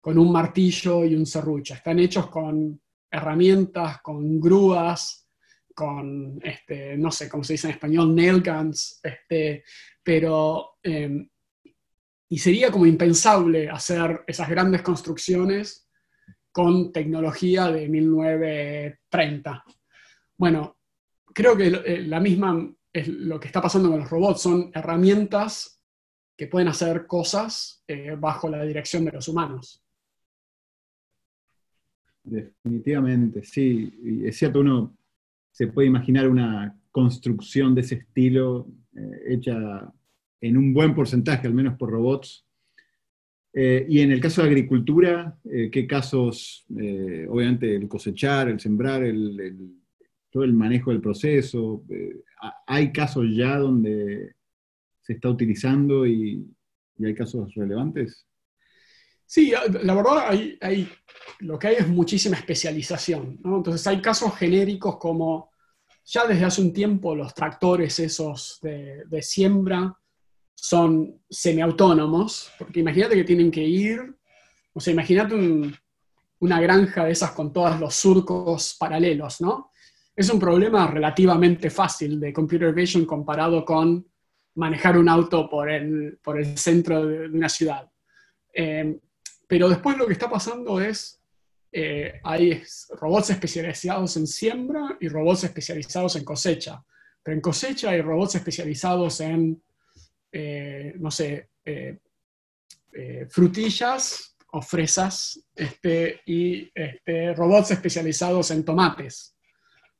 [0.00, 1.74] con un martillo y un serrucho.
[1.74, 5.28] Están hechos con herramientas, con grúas,
[5.74, 9.64] con, este, no sé cómo se dice en español, nail guns, este,
[10.02, 11.28] pero, em,
[12.30, 15.88] y sería como impensable hacer esas grandes construcciones
[16.50, 19.64] con tecnología de 1930.
[20.36, 20.78] Bueno,
[21.34, 25.77] creo que eh, la misma es lo que está pasando con los robots, son herramientas
[26.38, 29.82] que pueden hacer cosas eh, bajo la dirección de los humanos.
[32.22, 34.22] Definitivamente, sí.
[34.24, 34.96] Es cierto, uno
[35.50, 39.92] se puede imaginar una construcción de ese estilo eh, hecha
[40.40, 42.46] en un buen porcentaje, al menos por robots.
[43.52, 46.64] Eh, y en el caso de agricultura, ¿qué casos?
[46.70, 49.02] obviamente el cosechar, el sembrar,
[50.30, 51.82] todo el manejo del proceso.
[52.66, 54.37] ¿Hay casos ya donde
[55.08, 56.46] se está utilizando y,
[57.02, 58.26] hay casos relevantes?
[59.24, 60.28] Sí, la verdad
[60.60, 60.88] hay,
[61.38, 63.40] lo que hay es muchísima especialización.
[63.42, 65.50] Entonces hay casos genéricos como
[66.04, 69.96] ya desde hace un tiempo los tractores esos de, siembra
[70.54, 74.14] son semiautónomos, porque imagínate que tienen que ir,
[74.74, 75.34] o sea, imagínate
[76.40, 79.70] una granja de esas con todos los surcos paralelos, ¿no?
[80.14, 84.04] Es un problema relativamente fácil de computer vision comparado con
[84.58, 87.90] manejar un auto por el, por el centro de, una ciudad.
[88.52, 88.98] Eh,
[89.46, 91.20] pero después lo que está pasando es,
[91.72, 96.84] eh, hay robots especializados en siembra y robots especializados en cosecha.
[97.22, 99.62] Pero en cosecha hay robots especializados en,
[100.32, 101.50] eh, no sé,
[103.28, 109.36] frutillas o fresas este, y este, robots especializados en tomates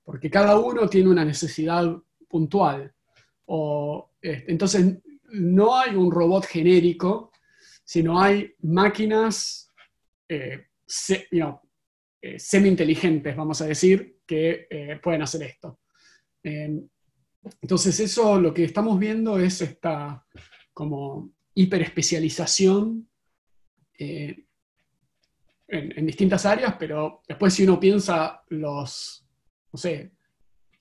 [0.08, 1.84] porque cada uno tiene una necesidad
[2.30, 2.94] puntual.
[3.44, 4.98] O, entonces,
[5.30, 7.32] no hay un robot genérico,
[7.84, 9.72] sino hay máquinas
[10.28, 10.66] eh,
[12.20, 15.80] eh, semi-inteligentes, vamos a decir, que eh, pueden hacer esto.
[16.42, 16.86] Em,
[17.62, 20.26] entonces, eso lo que estamos viendo es esta
[20.72, 23.08] como hiperespecialización
[23.94, 24.46] en,
[25.68, 29.28] en distintas áreas, pero después si uno piensa los
[29.72, 30.12] no sé,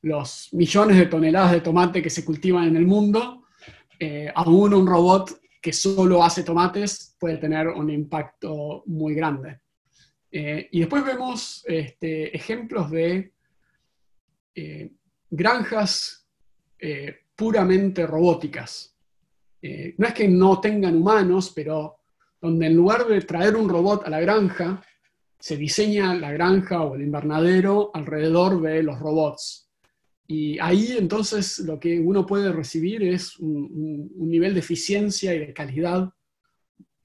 [0.02, 3.46] los millones de toneladas de tomate que se cultivan en el mundo,
[4.00, 9.60] eh, aún un robot que solo hace tomates puede tener un impacto muy grande.
[10.32, 13.34] Eh, y después vemos este, ejemplos de
[14.56, 14.92] eh,
[15.30, 16.26] granjas
[17.36, 18.96] puramente robóticas.
[19.98, 22.02] no es que no tengan humanos, pero
[22.40, 24.80] donde en lugar de traer un robot a la granja,
[25.40, 29.67] se diseña la granja o el invernadero alrededor de los robots.
[30.28, 35.54] Y ahí entonces lo que uno puede recibir es un, nivel de eficiencia y de
[35.54, 36.10] calidad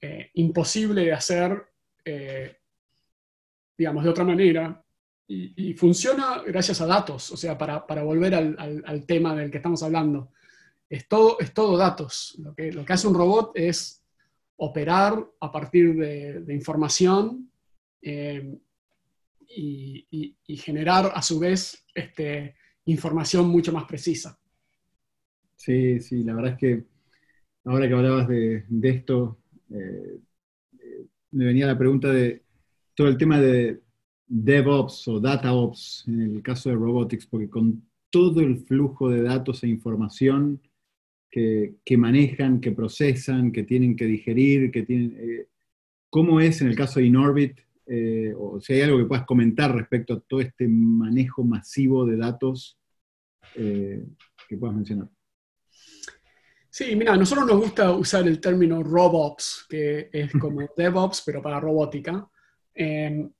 [0.01, 1.63] eh, imposible de hacer,
[2.03, 2.57] eh,
[3.77, 4.83] digamos, de otra manera.
[5.25, 10.31] Y, funciona gracias a datos, o sea, para, volver al, tema del que estamos hablando.
[10.89, 12.35] Es todo, es todo datos.
[12.39, 14.03] Lo que, lo que hace un robot es
[14.57, 17.49] operar a partir de, de información
[18.03, 18.59] eh,
[19.55, 24.37] y, generar a su vez este, información mucho más precisa.
[25.55, 26.83] Sí, sí, la verdad es que
[27.65, 29.37] ahora que hablabas de, esto,
[29.69, 30.19] eh,
[31.31, 32.43] me venía la pregunta de
[32.93, 33.81] todo el tema de
[34.27, 39.63] DevOps o DataOps en el caso de Robotics, porque con todo el flujo de datos
[39.63, 40.61] e información
[41.31, 45.17] que, manejan, que procesan, que tienen que digerir, que tienen...
[45.17, 45.47] Eh,
[46.09, 49.75] ¿Cómo es en el caso de Inorbit eh, o si hay algo que puedas comentar
[49.75, 52.79] respecto a todo este manejo masivo de datos
[53.55, 54.05] eh,
[54.47, 55.09] que puedas mencionar.
[56.69, 61.41] Sí, mira, a nosotros nos gusta usar el término RobOps, que es como DevOps, pero
[61.41, 62.27] para robótica.
[62.73, 63.31] Em,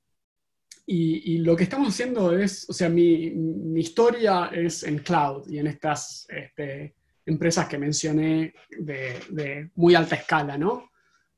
[0.85, 3.33] y, lo que estamos haciendo es, o sea, mi,
[3.75, 6.93] historia es en cloud y en estas este,
[7.25, 10.91] empresas que mencioné de, muy alta escala, ¿no?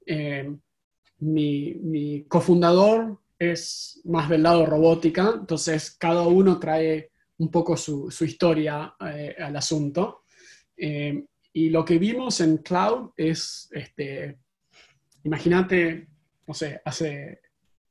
[0.05, 0.59] Em,
[1.19, 8.95] mi, cofundador es más del lado robótica, entonces cada uno trae un poco su, historia
[8.99, 10.23] eh, al asunto.
[10.77, 14.39] Eh, y lo que vimos en cloud es, este,
[15.23, 16.07] imagínate,
[16.47, 17.41] no sé, hace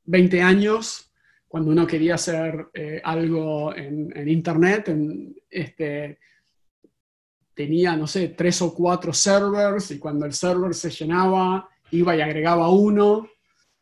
[0.05, 1.11] 20 años,
[1.47, 4.93] cuando uno quería hacer eh, algo en, Internet,
[5.49, 6.19] este,
[7.53, 12.21] tenía, no sé, tres o cuatro servers y cuando el server se llenaba, iba y
[12.21, 13.29] agregaba uno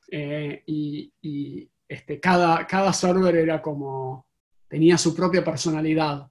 [0.10, 4.28] eh, y, este, cada, cada server era como,
[4.68, 6.28] tenía su propia personalidad,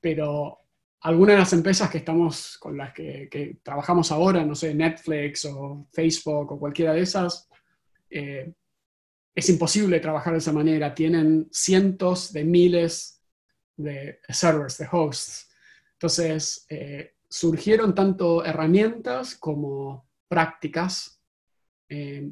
[0.00, 0.58] pero
[1.02, 5.88] algunas de las empresas que estamos, con las que, trabajamos ahora, no sé, Netflix o
[5.92, 7.48] Facebook o cualquiera de esas,
[8.10, 8.52] eh,
[9.34, 10.94] es imposible trabajar de esa manera.
[10.94, 13.22] Tienen cientos de miles
[13.76, 15.48] de servers, de hosts.
[15.92, 21.20] Entonces, eh, surgieron tanto herramientas como prácticas
[21.88, 22.30] eh,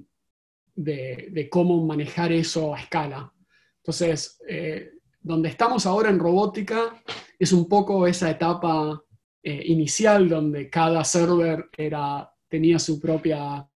[0.76, 3.32] de, cómo manejar eso a escala.
[3.78, 7.02] Entonces, eh, donde estamos ahora en robótica
[7.36, 9.02] es un poco esa etapa
[9.42, 13.68] eh, inicial donde cada server era, tenía su, propia,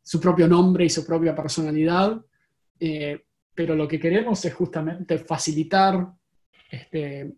[0.00, 2.16] su propio nombre y su propia personalidad,
[3.52, 6.06] pero lo que queremos es justamente facilitar
[6.70, 7.34] este,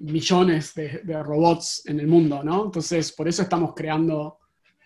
[0.00, 2.66] millones de, de, robots en el mundo, ¿no?
[2.66, 4.41] Entonces, por eso estamos creando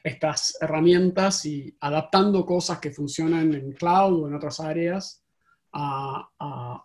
[0.07, 5.25] estas herramientas y adaptando cosas que funcionan en cloud o en otras áreas
[5.73, 6.85] a,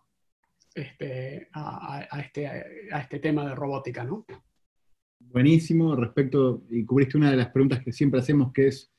[0.74, 4.26] este, a, este, a este tema de robótica, ¿no?
[5.20, 8.92] Buenísimo, respecto, y cubriste una de las preguntas que siempre hacemos, que es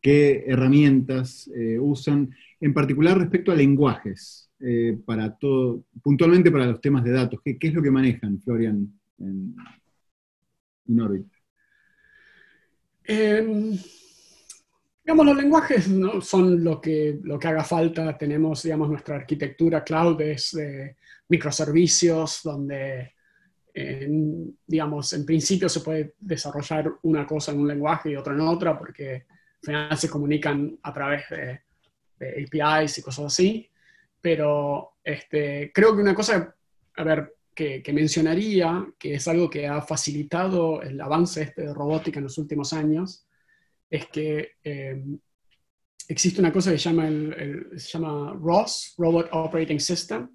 [0.00, 2.30] qué herramientas eh, usan,
[2.60, 7.40] en particular respecto a lenguajes, eh, para todo, puntualmente para los temas de datos.
[7.44, 8.88] ¿Qué, es lo que manejan, Florian,
[9.18, 9.56] en,
[11.00, 11.26] Orbit?
[13.12, 13.76] Em,
[15.02, 16.20] digamos, los lenguajes ¿no?
[16.20, 18.16] son lo que, lo que haga falta.
[18.16, 20.96] Tenemos, digamos, nuestra arquitectura cloud es de
[21.28, 23.14] microservicios, donde
[24.66, 28.76] digamos, en principio se puede desarrollar una cosa en un lenguaje y otra en otra,
[28.76, 31.60] porque al final se comunican a través de,
[32.20, 33.68] APIs y cosas así.
[34.20, 36.54] Pero este, creo que una cosa,
[36.96, 37.34] a ver,
[37.82, 42.38] que, mencionaría, que es algo que ha facilitado el avance este de robótica en los
[42.38, 43.26] últimos años,
[43.90, 45.02] es que eh,
[46.08, 50.30] existe una cosa que llama, el, se llama ROS, Robot Operating System,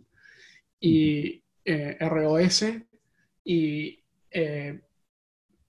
[0.80, 2.66] y eh, ROS,
[3.44, 4.00] y
[4.30, 4.80] eh,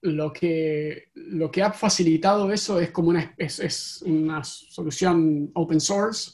[0.03, 6.33] lo, que, lo que ha facilitado eso es como una, es, una solución open source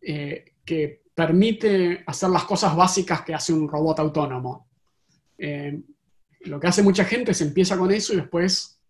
[0.00, 4.68] eh, que permite hacer las cosas básicas que hace un robot autónomo.
[5.36, 5.76] Eh,
[6.42, 8.80] lo que hace mucha gente es empieza con eso y después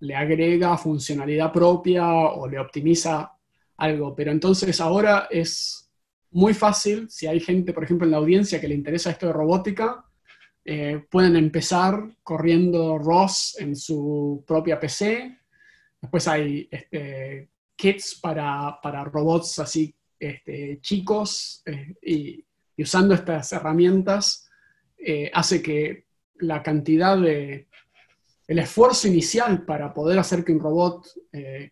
[0.00, 3.30] le agrega funcionalidad propia o le optimiza
[3.76, 4.16] algo.
[4.16, 5.88] Pero entonces ahora es
[6.32, 9.34] muy fácil, si hay gente, por ejemplo, en la audiencia que le interesa esto de
[9.34, 10.04] robótica,
[10.64, 15.38] eh, pueden empezar corriendo ROS en su propia PC.
[16.00, 22.44] Después hay este, kits para, robots así este, chicos eh, y,
[22.78, 24.48] usando estas herramientas
[24.98, 26.04] eh, hace que
[26.40, 27.68] la cantidad de,
[28.46, 31.06] el esfuerzo inicial para poder hacer que un robot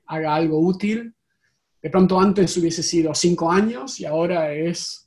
[0.07, 1.15] haga algo útil,
[1.83, 5.05] de pronto antes hubiese sido cinco años y ahora es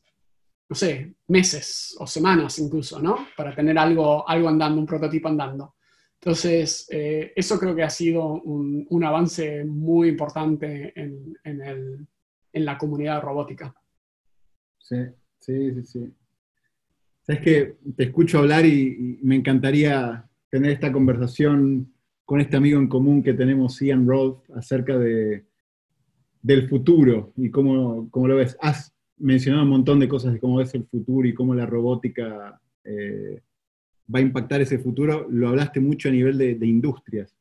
[0.70, 3.28] no sé, meses o semanas incluso, ¿no?
[3.36, 5.76] Para tener algo, algo andando, un prototipo andando.
[6.20, 12.08] Entonces, eh, eso creo que ha sido un, avance muy importante en,
[12.66, 13.76] la comunidad robótica.
[14.78, 14.97] Sí,
[15.39, 16.14] sí, sí, sí.
[17.22, 21.93] Sabes que te escucho hablar y, me encantaría tener esta conversación
[22.26, 25.45] con este amigo en común que tenemos, Ian Roth, acerca de,
[26.41, 28.58] del futuro y cómo, cómo lo ves
[29.18, 33.41] mencionado un montón de cosas de cómo es el futuro y cómo la robótica eh,
[34.14, 35.28] va a impactar ese futuro.
[35.30, 37.36] Lo hablaste mucho a nivel de, industrias.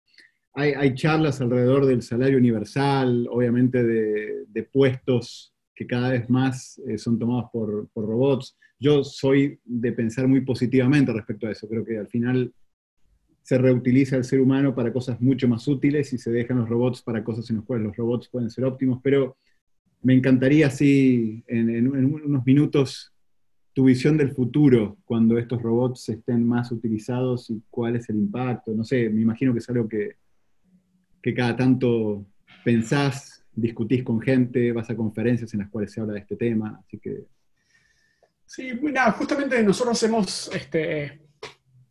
[0.59, 7.19] Hay, charlas alrededor del salario universal, obviamente de, puestos que cada vez más eh, son
[7.19, 8.57] tomados por, robots.
[8.81, 11.69] Yo soy de pensar muy positivamente respecto a eso.
[11.69, 12.55] Creo que al final
[13.43, 17.03] se reutiliza el ser humano para cosas mucho más útiles y se dejan los robots
[17.03, 19.37] para cosas en las cuales los robots pueden ser óptimos, pero
[20.01, 23.13] me encantaría así, en, unos minutos,
[23.75, 28.73] tu visión del futuro, cuando estos robots estén más utilizados y cuál es el impacto.
[28.73, 30.17] No sé, me imagino que es algo que,
[31.27, 32.25] que cada tanto
[32.63, 36.81] pensás, discutís con gente, vas a conferencias en las cuales se habla de este tema,
[36.81, 37.25] así que...
[38.45, 38.71] Sí,
[39.19, 41.23] justamente nosotros hemos, este,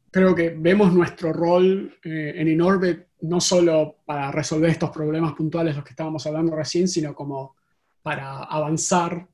[0.10, 5.76] creo que vemos nuestro rol eh, en Inorbit no solo para resolver estos problemas puntuales
[5.76, 7.58] los que estábamos hablando recién, sino como
[8.02, 9.28] para avanzar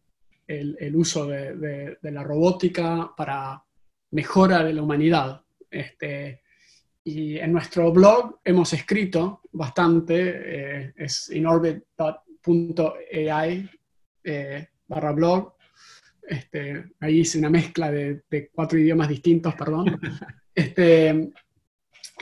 [0.47, 3.63] el, uso de, la robótica para
[4.09, 5.43] mejora de la humanidad.
[5.69, 6.40] Este,
[7.03, 10.13] y en nuestro blog hemos escrito bastante,
[10.85, 11.79] eh, es inorbit.ai
[14.23, 15.55] eh, barra blog.
[16.21, 18.21] Este, ahí hice una mezcla de,
[18.53, 19.99] cuatro idiomas distintos, perdón.
[20.53, 21.31] Este,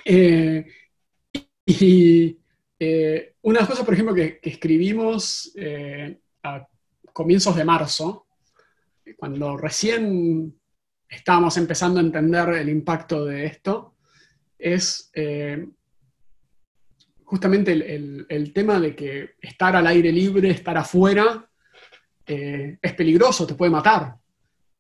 [0.06, 0.64] eh,
[1.66, 2.38] y
[3.42, 5.52] una cosa, por ejemplo, que, que escribimos
[6.44, 6.68] a
[7.12, 8.28] comienzos de marzo,
[9.18, 10.56] cuando recién
[11.10, 13.89] estábamos empezando a entender el impacto de esto,
[14.60, 15.68] es eh,
[17.24, 21.50] justamente el, tema de que estar al aire libre, estar afuera,
[22.26, 24.16] eh, es peligroso, te puede matar.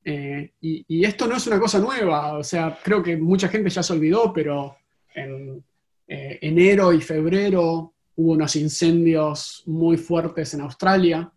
[0.04, 3.70] Eh, y, y, esto no es una cosa nueva, o sea, creo que mucha gente
[3.70, 4.78] ya se olvidó, pero
[5.16, 5.64] en
[6.08, 11.32] enero y febrero hubo unos incendios muy fuertes en Australia,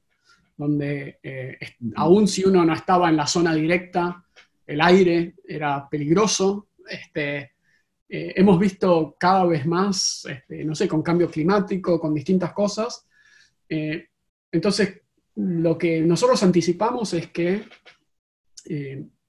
[0.56, 1.58] donde eh,
[1.96, 4.24] aún si uno no estaba en la zona directa,
[4.66, 6.68] el aire era peligroso.
[6.88, 7.51] Este,
[8.14, 13.06] eh, hemos visto cada vez más, este, no sé, con cambio climático, con distintas cosas.
[13.66, 14.08] Eh,
[14.50, 15.00] entonces,
[15.36, 17.64] lo que nosotros anticipamos es que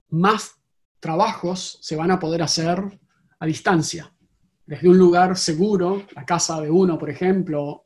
[0.09, 0.55] más
[0.99, 2.83] trabajos se van a poder hacer
[3.39, 4.13] a distancia,
[4.65, 7.83] desde un lugar seguro, la casa de uno, por ejemplo,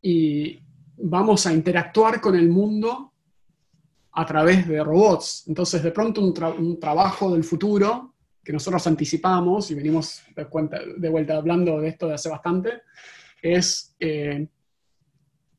[0.00, 0.58] y,
[1.02, 3.12] vamos a interactuar con el mundo
[4.12, 5.44] a través de robots.
[5.46, 8.09] Entonces, de pronto un, trabajo del futuro
[8.42, 12.82] que nosotros anticipamos y venimos de, vuelta hablando de esto de hace bastante,
[13.42, 14.48] es eh,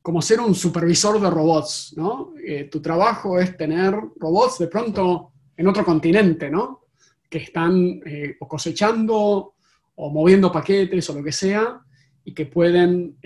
[0.01, 2.33] como ser un supervisor de robots, ¿no?
[2.43, 6.87] Eh, tu trabajo es tener robots de pronto en otro continente, ¿no?
[7.29, 9.53] Que están eh, cosechando
[9.95, 11.79] o moviendo paquetes o lo que sea
[12.23, 13.17] y que pueden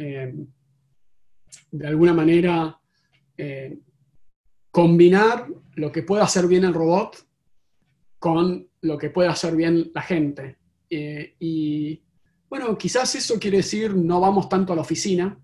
[1.72, 2.80] de alguna manera
[4.72, 7.26] combinar lo que puede hacer bien el robot
[8.26, 10.58] con lo que puede hacer bien la gente.
[10.90, 12.02] Eh, y
[12.50, 15.38] bueno, quizás eso quiere decir no vamos tanto a la oficina.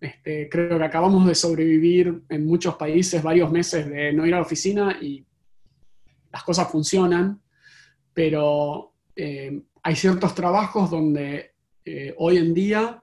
[0.00, 4.36] Este, creo que acabamos de sobrevivir en muchos países varios meses de no ir a
[4.36, 5.26] la oficina y
[6.30, 7.42] las cosas funcionan,
[8.14, 11.50] pero eh, hay ciertos trabajos donde
[11.84, 13.02] eh, hoy en día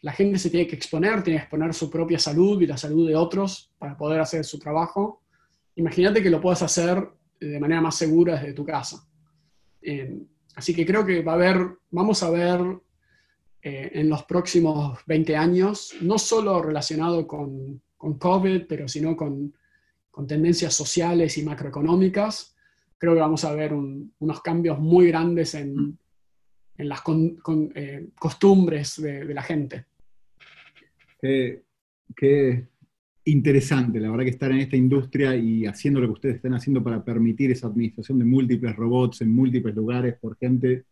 [0.00, 3.06] la gente se tiene que exponer, tiene que exponer su propia salud y la salud
[3.06, 5.22] de otros para poder hacer su trabajo.
[5.76, 9.06] Imagínate que lo puedas hacer de manera más segura desde tu casa.
[9.82, 10.18] Eh,
[10.54, 12.60] así que creo que va a haber, vamos a ver
[13.62, 19.54] eh, en los próximos 20 años, no solo relacionado con, con COVID, pero sino con,
[20.10, 22.56] con, tendencias sociales y macroeconómicas,
[22.98, 25.98] creo que vamos a ver unos cambios muy grandes en,
[26.78, 27.02] en las
[27.74, 29.86] eh, costumbres de, la gente.
[31.20, 31.64] Qué,
[33.30, 36.82] interesante, la verdad que estar en esta industria y haciendo lo que ustedes están haciendo
[36.82, 40.84] para permitir esa administración de múltiples robots en múltiples lugares por gente,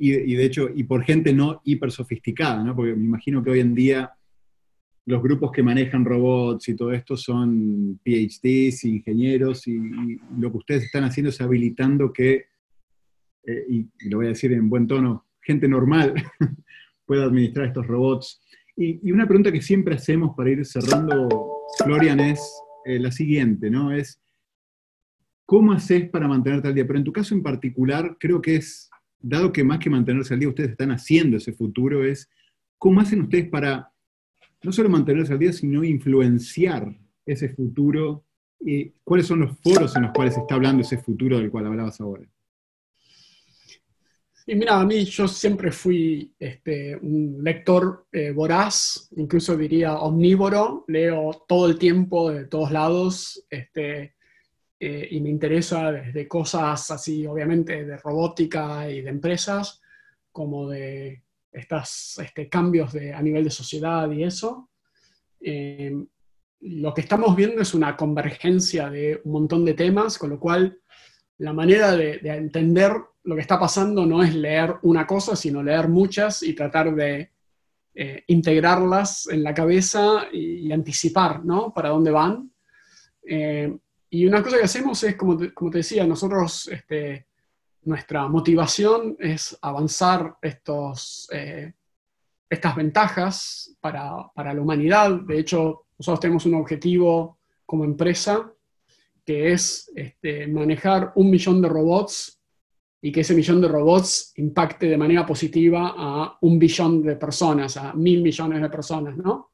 [0.00, 2.76] y, de hecho, y por gente no hiper sofisticada, ¿no?
[2.76, 4.12] porque me imagino que hoy en día
[5.06, 9.76] los grupos que manejan robots y todo esto son PhDs, ingenieros, y
[10.38, 12.44] lo que ustedes están haciendo es habilitando que
[13.48, 16.14] eh, y, lo voy a decir en buen tono, gente normal
[17.06, 18.42] pueda administrar estos robots.
[18.76, 22.40] Y, una pregunta que siempre hacemos para ir cerrando, Florian, es
[22.84, 23.92] eh, la siguiente, ¿no?
[23.92, 24.20] Es,
[25.44, 26.86] ¿cómo haces para mantenerte al día?
[26.86, 28.90] Pero en tu caso en particular, creo que es,
[29.20, 32.28] dado que más que mantenerse al día, ustedes están haciendo ese futuro, es,
[32.78, 33.92] ¿cómo hacen ustedes para
[34.62, 38.24] no solo mantenerse al día, sino influenciar ese futuro?
[38.60, 41.66] ¿Y cuáles son los foros en los cuales se está hablando ese futuro del cual
[41.66, 42.28] hablabas ahora?
[44.50, 50.86] Y mira, a mí yo siempre fui este, un lector eh, voraz, incluso diría omnívoro,
[50.88, 54.14] leo todo el tiempo de todos lados este,
[54.80, 59.82] eh, y me interesa desde cosas así, obviamente, de robótica y de empresas,
[60.32, 64.70] como de estos este, cambios de, a nivel de sociedad y eso.
[65.42, 65.92] Eh,
[66.60, 70.80] lo que estamos viendo es una convergencia de un montón de temas, con lo cual
[71.38, 72.92] la manera de, entender
[73.24, 77.30] lo que está pasando no es leer una cosa, sino leer muchas y tratar de
[77.94, 81.72] eh, integrarlas en la cabeza y, anticipar, ¿no?
[81.72, 82.50] Para dónde van.
[83.22, 83.76] Eh,
[84.10, 87.26] y una cosa que hacemos es, como te, como te decía, nosotros, este,
[87.82, 91.72] nuestra motivación es avanzar estos, eh,
[92.48, 95.12] estas ventajas para, para la humanidad.
[95.20, 98.52] De hecho, nosotros tenemos un objetivo como empresa
[99.28, 102.40] que es este, manejar un millón de robots
[103.02, 107.76] y que ese millón de robots impacte de manera positiva a un billón de personas,
[107.76, 109.50] a mil millones de personas, ¿no?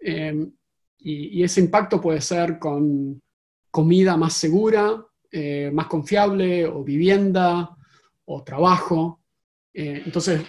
[0.00, 0.52] Em,
[0.98, 3.22] y, ese impacto puede ser con
[3.70, 7.76] comida más segura, eh, más confiable, o vivienda,
[8.24, 9.20] o trabajo.
[9.72, 10.42] Eh, entonces,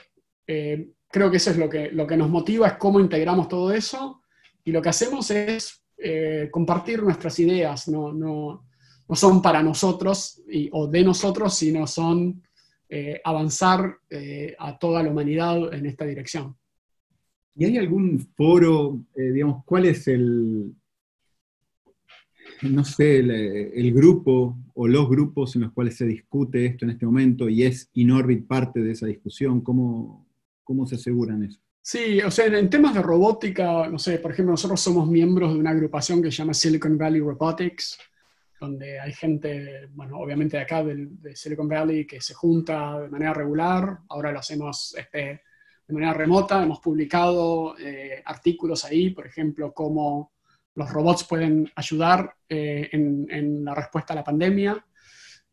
[0.48, 3.72] eh, creo que eso es lo que, lo que nos motiva, es cómo integramos todo
[3.72, 4.24] eso,
[4.64, 8.66] y lo que hacemos es eh, compartir nuestras ideas, no, no,
[9.08, 12.44] no son para nosotros y, o de nosotros, sino son
[12.90, 16.58] eh, avanzar eh, a toda la humanidad en esta dirección.
[17.56, 20.74] ¿Y hay algún foro, digamos, cuál es el,
[22.64, 27.06] no sé, el, grupo o los grupos en los cuales se discute esto en este
[27.06, 29.62] momento y es Inorbit parte de esa discusión?
[29.62, 30.28] ¿Cómo,
[30.64, 31.62] cómo se aseguran eso?
[31.86, 35.60] Sí, o sea, en, temas de robótica, no sé, por ejemplo, nosotros somos miembros de
[35.60, 38.00] una agrupación que se llama Silicon Valley Robotics,
[38.58, 43.34] donde hay gente, bueno, obviamente de acá, de, Silicon Valley, que se junta de manera
[43.34, 44.00] regular.
[44.08, 45.42] Ahora lo hacemos este,
[45.86, 46.64] de manera remota.
[46.64, 50.32] Hemos publicado eh, artículos ahí, por ejemplo, cómo
[50.76, 54.86] los robots pueden ayudar eh, en, la respuesta a la pandemia.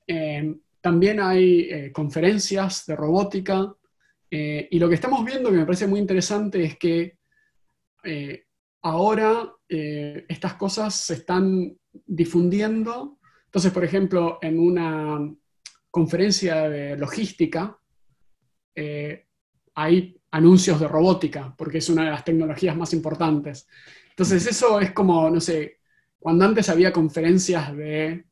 [0.07, 3.75] Eh, también hay conferencias de robótica
[4.31, 7.19] eh, y lo que estamos viendo, que me parece muy interesante, es que
[8.05, 8.45] eh,
[8.83, 11.77] ahora eh, estas cosas se están
[12.07, 13.19] difundiendo.
[13.47, 15.19] Entonces, por ejemplo, en una
[15.91, 17.77] conferencia de logística,
[19.75, 23.69] hay anuncios de robótica, porque es una de las tecnologías más importantes.
[24.09, 25.81] Entonces, eso es como, no sé,
[26.19, 28.25] cuando antes había conferencias de,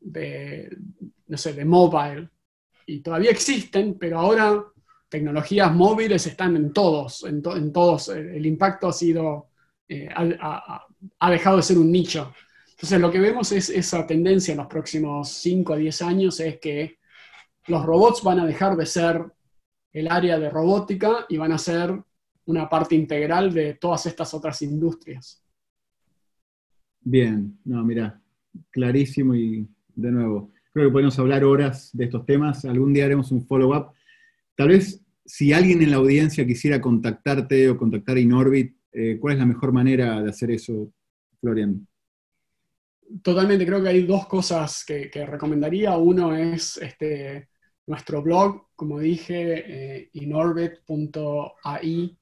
[0.00, 0.76] de,
[1.28, 2.28] no sé, de mobile,
[2.86, 4.64] y todavía existen, pero ahora
[5.08, 8.08] tecnologías móviles están en todos, en, todos.
[8.08, 9.50] El, impacto ha sido,
[9.88, 12.32] eh, ha, dejado de ser un nicho.
[12.70, 16.58] Entonces lo que vemos es esa tendencia en los próximos 5 a 10 años es
[16.58, 16.98] que
[17.66, 19.24] los robots van a dejar de ser
[19.92, 21.98] el área de robótica y van a ser
[22.44, 25.42] una parte integral de todas estas otras industrias.
[27.00, 28.20] Bien, no, mira,
[28.70, 33.32] clarísimo y de nuevo, creo que podemos hablar horas de estos temas, algún día haremos
[33.32, 33.92] un follow-up.
[34.54, 39.38] Tal vez si alguien en la audiencia quisiera contactarte o contactar Inorbit, eh, ¿cuál es
[39.38, 40.92] la mejor manera de hacer eso,
[41.40, 41.88] Florian?
[43.22, 45.96] Totalmente, creo que hay dos cosas que, recomendaría.
[45.96, 47.48] Uno es este,
[47.86, 52.18] nuestro blog, como dije, eh, inorbit.ai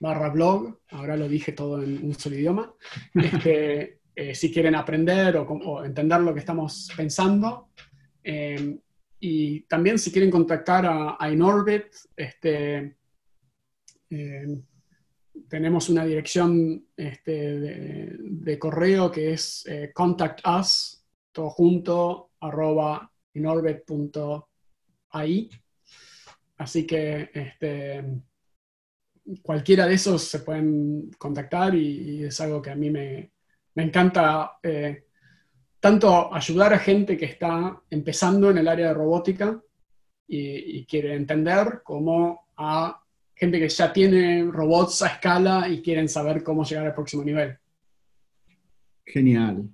[0.00, 2.74] barra blog, ahora lo dije todo en un solo idioma.
[3.14, 7.68] Este, eh, si quieren aprender o, entender lo que estamos pensando.
[8.24, 8.78] Eh,
[9.20, 12.96] y también si quieren contactar a, Inorbit, este,
[15.48, 17.60] tenemos una dirección este,
[18.18, 23.90] de, correo que es eh, contact us, todo junto, arroba inorbit.ai.
[26.58, 28.04] Así que este,
[29.42, 33.32] cualquiera de esos se pueden contactar y, es algo que a mí me,
[33.76, 35.06] encanta eh,
[35.82, 39.60] tanto ayudar a gente que está empezando en el área de robótica
[40.28, 43.02] y, quiere entender, como a
[43.34, 47.58] gente que ya tiene robots a escala y quieren saber cómo llegar al próximo nivel.
[49.04, 49.68] Genial.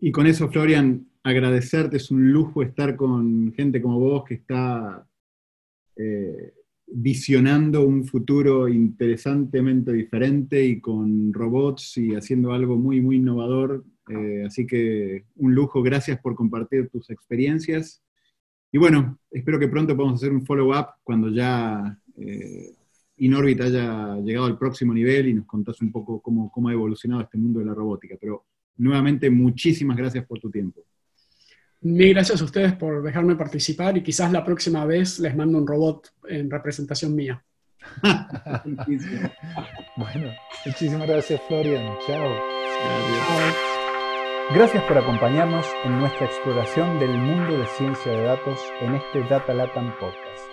[0.00, 5.06] Y con eso, Florian, agradecerte, es un lujo estar con gente como vos que está
[5.94, 6.54] eh,
[6.86, 13.84] visionando un futuro interesantemente diferente y con robots y haciendo algo muy, muy innovador.
[14.08, 18.02] Eh, así que un lujo, gracias por compartir tus experiencias.
[18.70, 22.74] Y bueno, espero que pronto podamos hacer un follow-up cuando ya eh,
[23.16, 27.22] Inorbit haya llegado al próximo nivel y nos contás un poco cómo, cómo ha evolucionado
[27.22, 28.16] este mundo de la robótica.
[28.20, 28.44] Pero
[28.76, 30.84] nuevamente, muchísimas gracias por tu tiempo.
[31.80, 35.66] Mil gracias a ustedes por dejarme participar y quizás la próxima vez les mando un
[35.66, 37.44] robot en representación mía.
[39.96, 40.32] bueno,
[40.64, 41.96] muchísimas gracias Florian.
[42.06, 42.28] Chao.
[42.28, 43.76] Gracias.
[44.54, 49.52] Gracias por acompañarnos en nuestra exploración del mundo de ciencia de datos en este Data
[49.52, 50.46] Latam Podcast.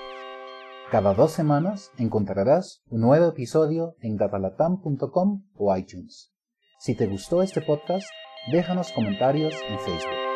[0.89, 6.33] Cada dos semanas encontrarás un nuevo episodio en datalatam.com o iTunes.
[6.79, 8.07] Si te gustó este podcast,
[8.51, 10.32] déjanos comentarios en Facebook.